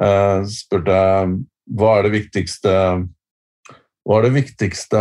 [0.00, 1.32] Uh, spurte jeg
[1.76, 2.70] hva er det viktigste
[4.06, 5.00] hva er det viktigste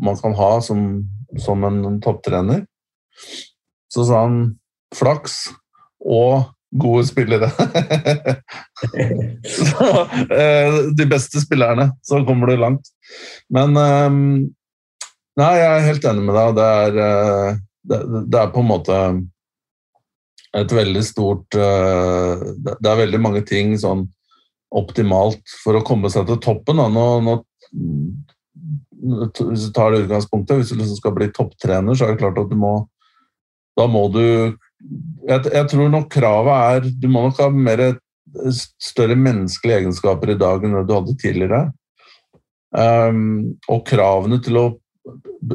[0.00, 1.04] man kan ha som,
[1.38, 2.64] som en topptrener?
[3.92, 4.56] Så sa han
[4.96, 5.50] flaks
[6.00, 7.46] og gode spillere.
[10.30, 12.92] eh, de beste spillerne, så kommer du langt.
[13.52, 14.50] Men ehm,
[15.36, 16.52] Nei, jeg er helt enig med deg.
[16.56, 17.56] Det er, eh,
[17.90, 17.98] det,
[18.32, 19.00] det er på en måte
[20.56, 24.06] et veldig stort eh, Det er veldig mange ting sånn
[24.76, 26.80] optimalt for å komme seg til toppen.
[26.80, 27.34] Nå, nå,
[28.96, 32.40] hvis du tar det utgangspunktet, hvis du liksom skal bli topptrener, så er det klart
[32.42, 32.74] at du må
[33.76, 34.56] Da må du
[35.26, 37.82] jeg, jeg, tror nok kravet er Du må nok ha mer,
[38.82, 41.62] større menneskelige egenskaper i dag enn du hadde tidligere.
[42.76, 44.66] Um, og kravene til å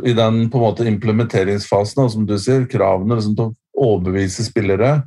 [0.08, 5.02] I den på en måte implementeringsfasen, som du sier, kravene liksom til å overbevise spillere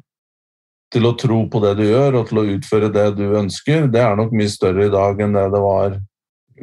[0.95, 4.03] til å tro på det du gjør og til å utføre det du ønsker, det
[4.05, 5.97] er nok mye større i dag enn det det var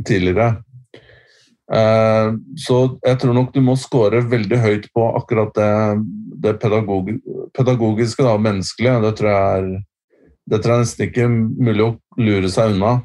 [0.08, 0.50] tidligere.
[1.72, 5.72] Uh, så jeg tror nok du må score veldig høyt på akkurat det,
[6.44, 7.14] det pedagog,
[7.56, 9.72] pedagogiske og menneskelige, det tror jeg er
[10.52, 12.96] det tror jeg nesten ikke er mulig å lure seg unna.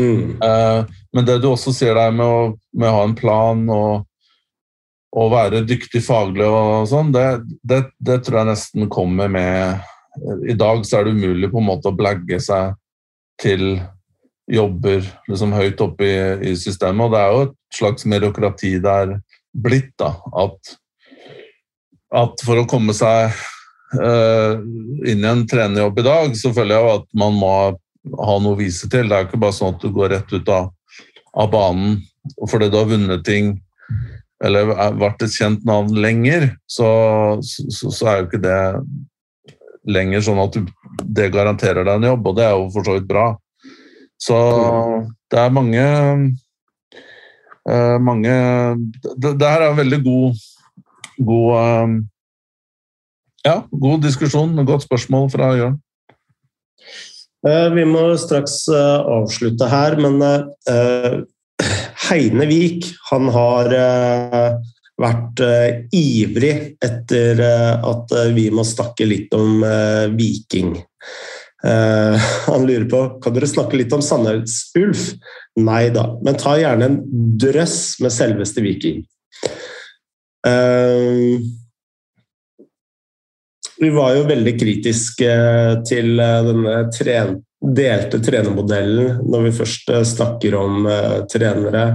[0.00, 0.36] Mm.
[0.44, 2.40] Eh, men det du også sier der med å,
[2.76, 4.06] med å ha en plan og,
[5.16, 7.26] og, være dyktig faglig og sånn, det,
[7.64, 9.84] det, det, tror jeg nesten kommer med
[10.48, 12.76] I dag så er det umulig på en måte å blagge seg
[13.40, 13.78] til
[14.52, 16.18] jobber liksom høyt oppe i,
[16.52, 19.18] i systemet, og det er jo et slags merokrati er
[19.56, 19.92] blitt.
[20.00, 20.76] da, at
[22.14, 23.34] at for å komme seg
[23.98, 24.54] uh,
[25.06, 27.52] inn i en trenerjobb i dag, så føler jeg at man må
[28.22, 29.08] ha noe å vise til.
[29.08, 30.70] Det er ikke bare sånn at du går rett ut av,
[31.36, 31.98] av banen
[32.50, 33.54] fordi du har vunnet ting
[34.44, 36.88] eller vært et kjent navn lenger, så,
[37.40, 38.58] så, så er jo ikke det
[39.88, 40.66] lenger sånn at du,
[41.16, 43.28] det garanterer deg en jobb, og det er jo for så vidt bra.
[44.20, 44.36] Så
[45.32, 45.86] det er mange
[47.66, 48.30] mange
[49.18, 50.36] det, her er en veldig god
[51.16, 51.88] god, eh,
[53.44, 55.76] ja, god diskusjon godt spørsmål fra Jørn.
[57.46, 60.20] Eh, vi må straks eh, avslutte her, men
[62.06, 63.72] Heine Vik han har
[64.96, 65.40] vært
[65.92, 66.54] ivrig
[66.84, 69.64] etter at vi må snakke litt om
[70.16, 70.76] Viking.
[72.46, 75.08] Han lurer på kan dere snakke litt om Sandnes Ulf.
[75.56, 76.98] Nei da, men ta gjerne en
[77.40, 79.04] drøss med selveste Viking.
[80.46, 81.40] Uh,
[83.76, 85.32] vi var jo veldig kritiske
[85.84, 90.88] til eh, denne tren delte trenermodellen når vi først eh, snakker om
[91.28, 91.88] trenere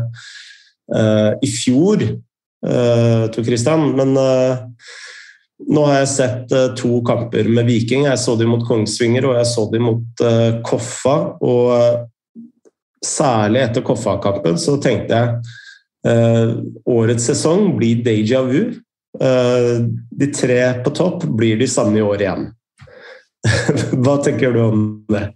[0.91, 2.01] i fjor,
[2.61, 3.85] Tor Christian.
[3.95, 4.09] Men
[5.69, 8.05] nå har jeg sett to kamper med Viking.
[8.09, 10.23] Jeg så dem mot Kongsvinger og jeg så dem mot
[10.67, 11.17] Koffa.
[11.45, 15.35] Og særlig etter Koffa-kampen så tenkte jeg
[16.89, 18.73] årets sesong blir deja vu.
[20.21, 22.47] de tre på topp blir de samme i år igjen.
[24.03, 25.27] Hva tenker du om det?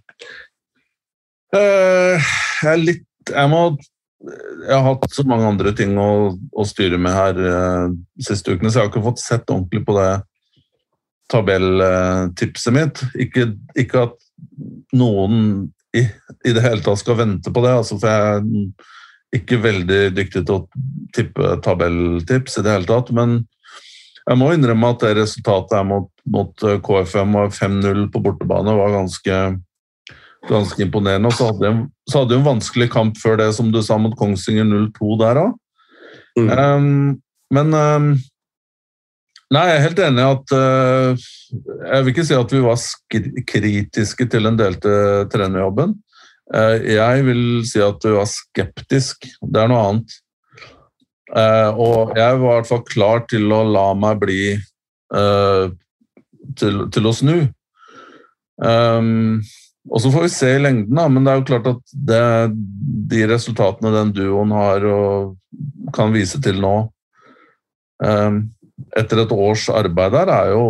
[1.56, 3.60] jeg er litt Jeg må
[4.26, 8.70] jeg har hatt så mange andre ting å, å styre med her uh, siste ukene,
[8.70, 10.10] så jeg har ikke fått sett ordentlig på det
[11.32, 13.02] tabelltipset mitt.
[13.18, 15.40] Ikke, ikke, at noen
[15.96, 20.00] i, i, det hele tatt skal vente på det, altså, for jeg er ikke veldig
[20.16, 20.64] dyktig til å
[21.16, 23.12] tippe tabelltips i det hele tatt.
[23.16, 23.40] Men
[24.26, 28.74] jeg må innrømme at det resultatet her mot, mot eh, KFM og 5-0 på bortebane
[28.78, 29.40] var ganske,
[30.48, 31.30] ganske imponerende.
[31.30, 33.98] Og så hadde, jeg, så hadde hun en vanskelig kamp før det, som du sa,
[34.00, 35.54] mot Kongsvinger 0-2 der òg.
[36.36, 36.50] Mm.
[36.52, 37.20] Um,
[37.54, 38.08] men um,
[39.54, 41.26] Nei, jeg er helt enig i at uh,
[41.86, 42.80] Jeg vil ikke si at vi var
[43.46, 44.90] kritiske til den delte
[45.32, 45.94] trenerjobben.
[46.50, 49.28] Uh, jeg vil si at vi var skeptisk.
[49.40, 50.16] Det er noe annet.
[51.30, 54.40] Uh, og jeg var i hvert fall klar til å la meg bli
[56.58, 57.36] til, til, å snu.
[58.58, 59.38] Um,
[59.86, 62.22] og så får vi se i lengden, da, men det er jo klart at det,
[63.12, 66.74] de resultatene den duoen har og kan vise til nå
[68.02, 68.40] um,
[68.98, 70.66] etter et års arbeid der er jo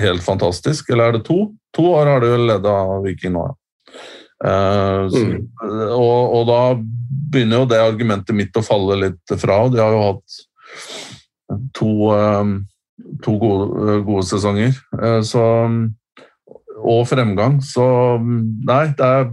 [0.00, 0.90] helt fantastisk.
[0.90, 1.50] Eller er det to?
[1.76, 2.74] To år har de jo leda
[3.04, 3.46] Viking nå.
[3.48, 3.56] ja.
[5.12, 5.32] mm.
[5.96, 6.60] og, og, da
[7.32, 9.62] begynner jo det argumentet mitt å falle litt fra.
[9.72, 10.38] De har jo hatt
[11.76, 12.54] to, uh,
[13.24, 14.76] to gode, gode, sesonger.
[14.96, 15.44] Uh, så,
[16.80, 17.58] og fremgang.
[17.64, 17.84] Så
[18.20, 19.28] nei, det er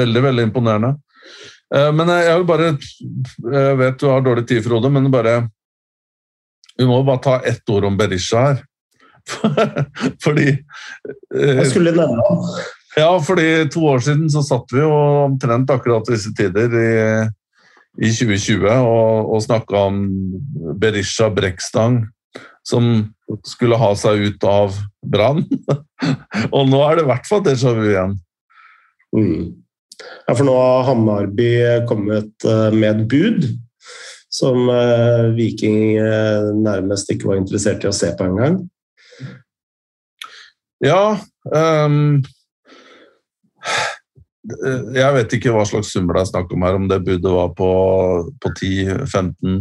[0.00, 0.96] veldig, veldig imponerende.
[1.66, 5.40] Men jeg vil bare Jeg vet du har dårlig tid, Frode, men bare
[6.76, 8.64] vi må bare ta ett ord om Berisha her.
[10.24, 12.44] fordi eh, Jeg skulle nevne ham.
[12.96, 14.92] Ja, fordi to år siden så satt vi jo
[15.26, 16.92] omtrent akkurat disse tider i,
[18.06, 19.98] i 2020 og, og snakka om
[20.80, 22.04] Berisha Brekkstang
[22.66, 22.88] som
[23.46, 24.74] skulle ha seg ut av
[25.06, 25.44] Brann.
[26.56, 28.16] og nå er det i hvert fall déjà vu igjen.
[29.16, 29.54] Mm.
[30.26, 31.50] Ja, for nå har Hammarby
[31.88, 33.46] kommet eh, med et bud
[34.36, 38.60] som eh, Viking eh, nærmest ikke var interessert i å se på engang.
[40.84, 41.16] Ja
[41.48, 42.18] um,
[44.44, 47.54] Jeg vet ikke hva slags summer det er snakk om her, om det budet var
[47.56, 47.70] på,
[48.42, 49.56] på 10-15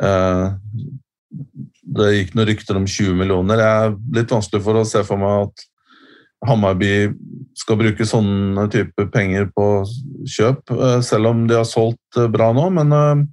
[0.00, 0.56] uh,
[1.90, 3.58] Det gikk noen rykter om 20 millioner.
[3.58, 5.66] Det er litt vanskelig for å se for meg at
[6.48, 6.92] Hammarby
[7.58, 9.66] skal bruke sånne type penger på
[10.30, 10.72] kjøp,
[11.04, 12.68] selv om de har solgt bra nå.
[12.78, 12.94] Men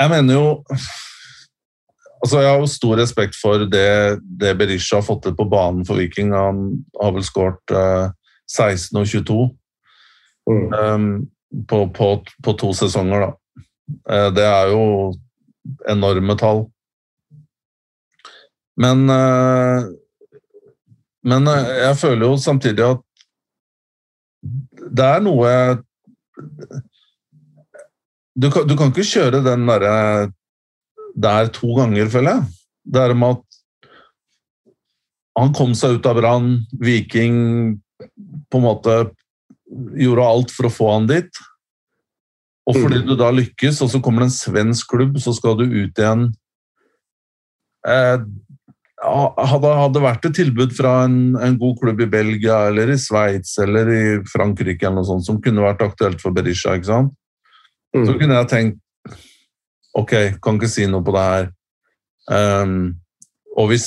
[0.00, 0.46] jeg mener jo
[2.26, 5.84] Altså, jeg har jo stor respekt for det, det Berisha har fått til på banen
[5.86, 6.32] for Viking.
[6.34, 6.62] Han
[6.98, 8.08] har vel skåret eh,
[8.50, 9.36] 16 og 22
[10.50, 10.72] mm.
[10.74, 11.06] um,
[11.68, 12.08] på, på,
[12.42, 13.62] på, to sesonger, da.
[14.10, 14.82] Eh, det er jo
[15.88, 16.66] enorme tall.
[18.76, 19.86] Men eh,
[21.26, 23.02] Men eh, jeg føler jo samtidig at
[24.96, 25.50] det er noe
[28.36, 30.30] du kan, du kan, ikke kjøre den derre
[31.16, 32.42] der to ganger, føler jeg.
[32.92, 33.90] Det er med at
[35.40, 37.38] han kom seg ut av Brann, Viking
[38.52, 38.96] på en måte
[39.96, 41.40] gjorde alt for å få han dit.
[42.66, 43.06] Og fordi mm.
[43.06, 46.26] du da lykkes, og så kommer det en svensk klubb, så skal du ut igjen
[47.86, 48.24] eh,
[48.96, 53.58] hadde, det vært et tilbud fra en, en, god klubb i Belgia eller i Sveits
[53.62, 57.12] eller i Frankrike eller noe sånt, som kunne vært aktuelt for Berisha, ikke sant?
[57.94, 58.06] Mm.
[58.08, 58.82] Så kunne jeg tenkt
[59.96, 60.12] Ok,
[60.44, 61.46] kan ikke si noe på det her.
[62.28, 62.98] Um,
[63.56, 63.86] og hvis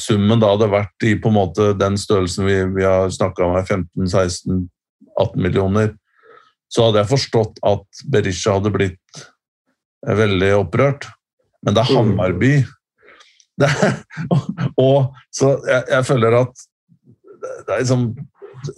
[0.00, 3.58] summen da hadde vært i på en måte den størrelsen vi, vi har snakka om
[3.58, 5.92] her, 15-16-18 millioner,
[6.72, 9.24] så hadde jeg forstått at Berisha hadde blitt
[10.02, 11.08] veldig opprørt.
[11.62, 11.98] Men det er mm.
[11.98, 12.54] Hammarby.
[13.60, 13.98] Det er,
[14.80, 16.62] og, så jeg, jeg, føler at
[17.68, 18.06] det er liksom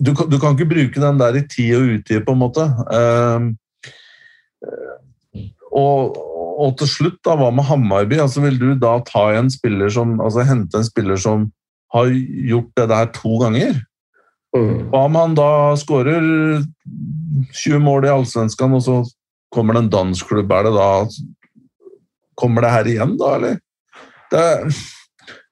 [0.02, 2.64] du, du, kan ikke bruke den der i tid og utid, på en måte.
[2.90, 3.46] Um,
[5.70, 8.18] og, og, til slutt, da, hva med Hammarby?
[8.18, 11.46] Altså, vil du da ta en spiller som, altså hente en spiller som
[11.94, 12.10] har
[12.50, 13.78] gjort det der to ganger?
[14.56, 14.94] Mm.
[14.94, 16.22] Om han da skårer
[17.64, 18.98] 20 mål i Allsvenskan, og så
[19.54, 20.52] kommer det en dansklubb?
[20.52, 20.90] Er det da
[22.34, 23.58] Kommer det her igjen, da, eller?
[24.32, 24.46] Det,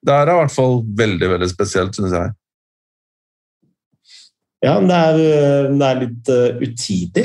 [0.02, 2.32] det er i hvert fall veldig, veldig spesielt, syns jeg.
[4.66, 5.20] Ja, det er,
[5.70, 7.24] det er litt uh, utidig.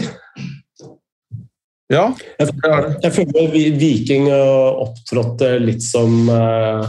[1.89, 2.03] Ja,
[2.37, 2.93] det er det.
[3.07, 6.85] Jeg føler Viking opptrådte litt som uh,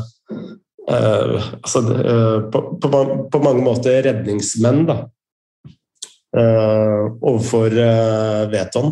[0.88, 2.90] altså, uh, på, på,
[3.32, 5.02] på, mange måter redningsmenn, da.
[6.38, 7.72] overfor
[8.52, 8.90] Veton.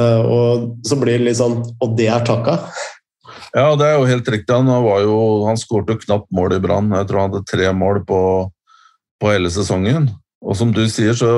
[0.00, 2.54] Og så blir det litt sånn Og det er takka?
[3.52, 4.54] Ja, det er jo helt riktig.
[4.54, 6.88] Han, var jo, han skårte knapt mål i Brann.
[6.96, 8.20] Jeg tror han hadde tre mål på,
[9.20, 10.08] på, hele sesongen.
[10.40, 11.30] Og som du sier, så,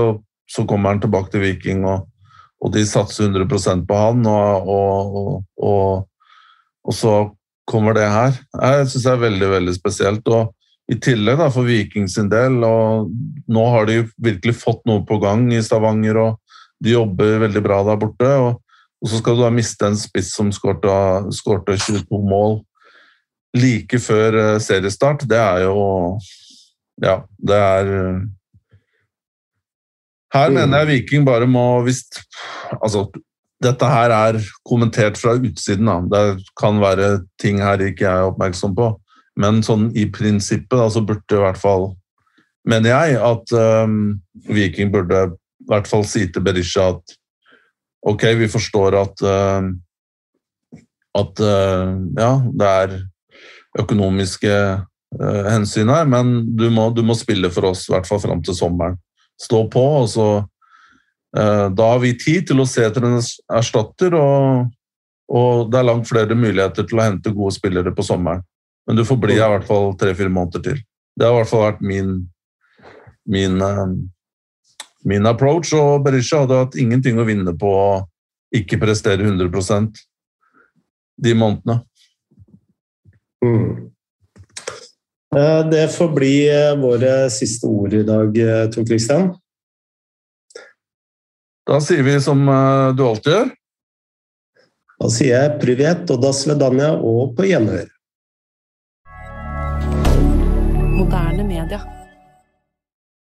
[0.47, 2.07] så kommer han tilbake til Viking, og,
[2.63, 4.23] og de satser 100 på han.
[4.31, 4.71] Og,
[5.59, 6.07] og,
[6.87, 7.17] og, så
[7.69, 8.37] kommer det her.
[8.61, 10.29] Jeg syns det er veldig, veldig spesielt.
[10.29, 10.55] og
[10.93, 13.09] i tillegg da, for Viking sin del, og
[13.49, 17.81] nå har de virkelig fått noe på gang i Stavanger, og de jobber veldig bra
[17.87, 18.29] der borte.
[18.29, 18.61] og
[19.05, 20.95] og så skal du da miste en spiss som skårte
[21.37, 22.63] 22 mål
[23.55, 25.27] like før eh, seriestart.
[25.29, 26.17] Det er jo
[27.03, 28.23] Ja, det er eh,
[30.35, 30.57] Her mm.
[30.57, 32.01] mener jeg Viking bare må hvis,
[32.81, 33.11] Altså,
[33.65, 34.39] dette her er
[34.69, 35.89] kommentert fra utsiden.
[35.89, 35.99] Da.
[36.13, 38.93] Det kan være ting her ikke jeg er oppmerksom på.
[39.41, 41.93] Men sånn i prinsippet da, så burde i hvert fall
[42.65, 43.51] Mener jeg at
[43.85, 43.97] um,
[44.49, 47.17] Viking burde i hvert fall si til Berisha at
[48.09, 49.69] Ok, vi forstår at, uh,
[51.17, 52.97] at uh, ja, det er
[53.81, 58.21] økonomiske uh, hensyn her, men du må, du må, spille for oss, i hvert fall
[58.21, 58.99] fram til sommeren.
[59.41, 60.27] Stå på, og så
[61.35, 64.69] Da har vi tid til å se etter en erstatter, og,
[65.27, 68.45] og det er langt flere muligheter til å hente gode spillere på sommeren.
[68.87, 70.79] Men du får bli i hvert fall tre-fire måneder til.
[71.19, 72.13] Det har i hvert fall vært min,
[73.27, 73.59] min
[75.05, 77.89] min approach, og Berisha hadde hatt ingenting å vinne på å
[78.55, 80.01] ikke prestere 100%
[81.25, 81.83] de månedene.
[83.45, 83.91] Mm.
[85.37, 89.33] Eh, det får bli eh, våre siste ord i dag, eh, Tor Christian.
[91.65, 92.45] Da sier vi som
[92.97, 93.53] du alltid gjør.
[95.01, 97.89] Da sier jeg privet og das vedanja og på gjenhør.
[100.95, 101.81] Moderne media.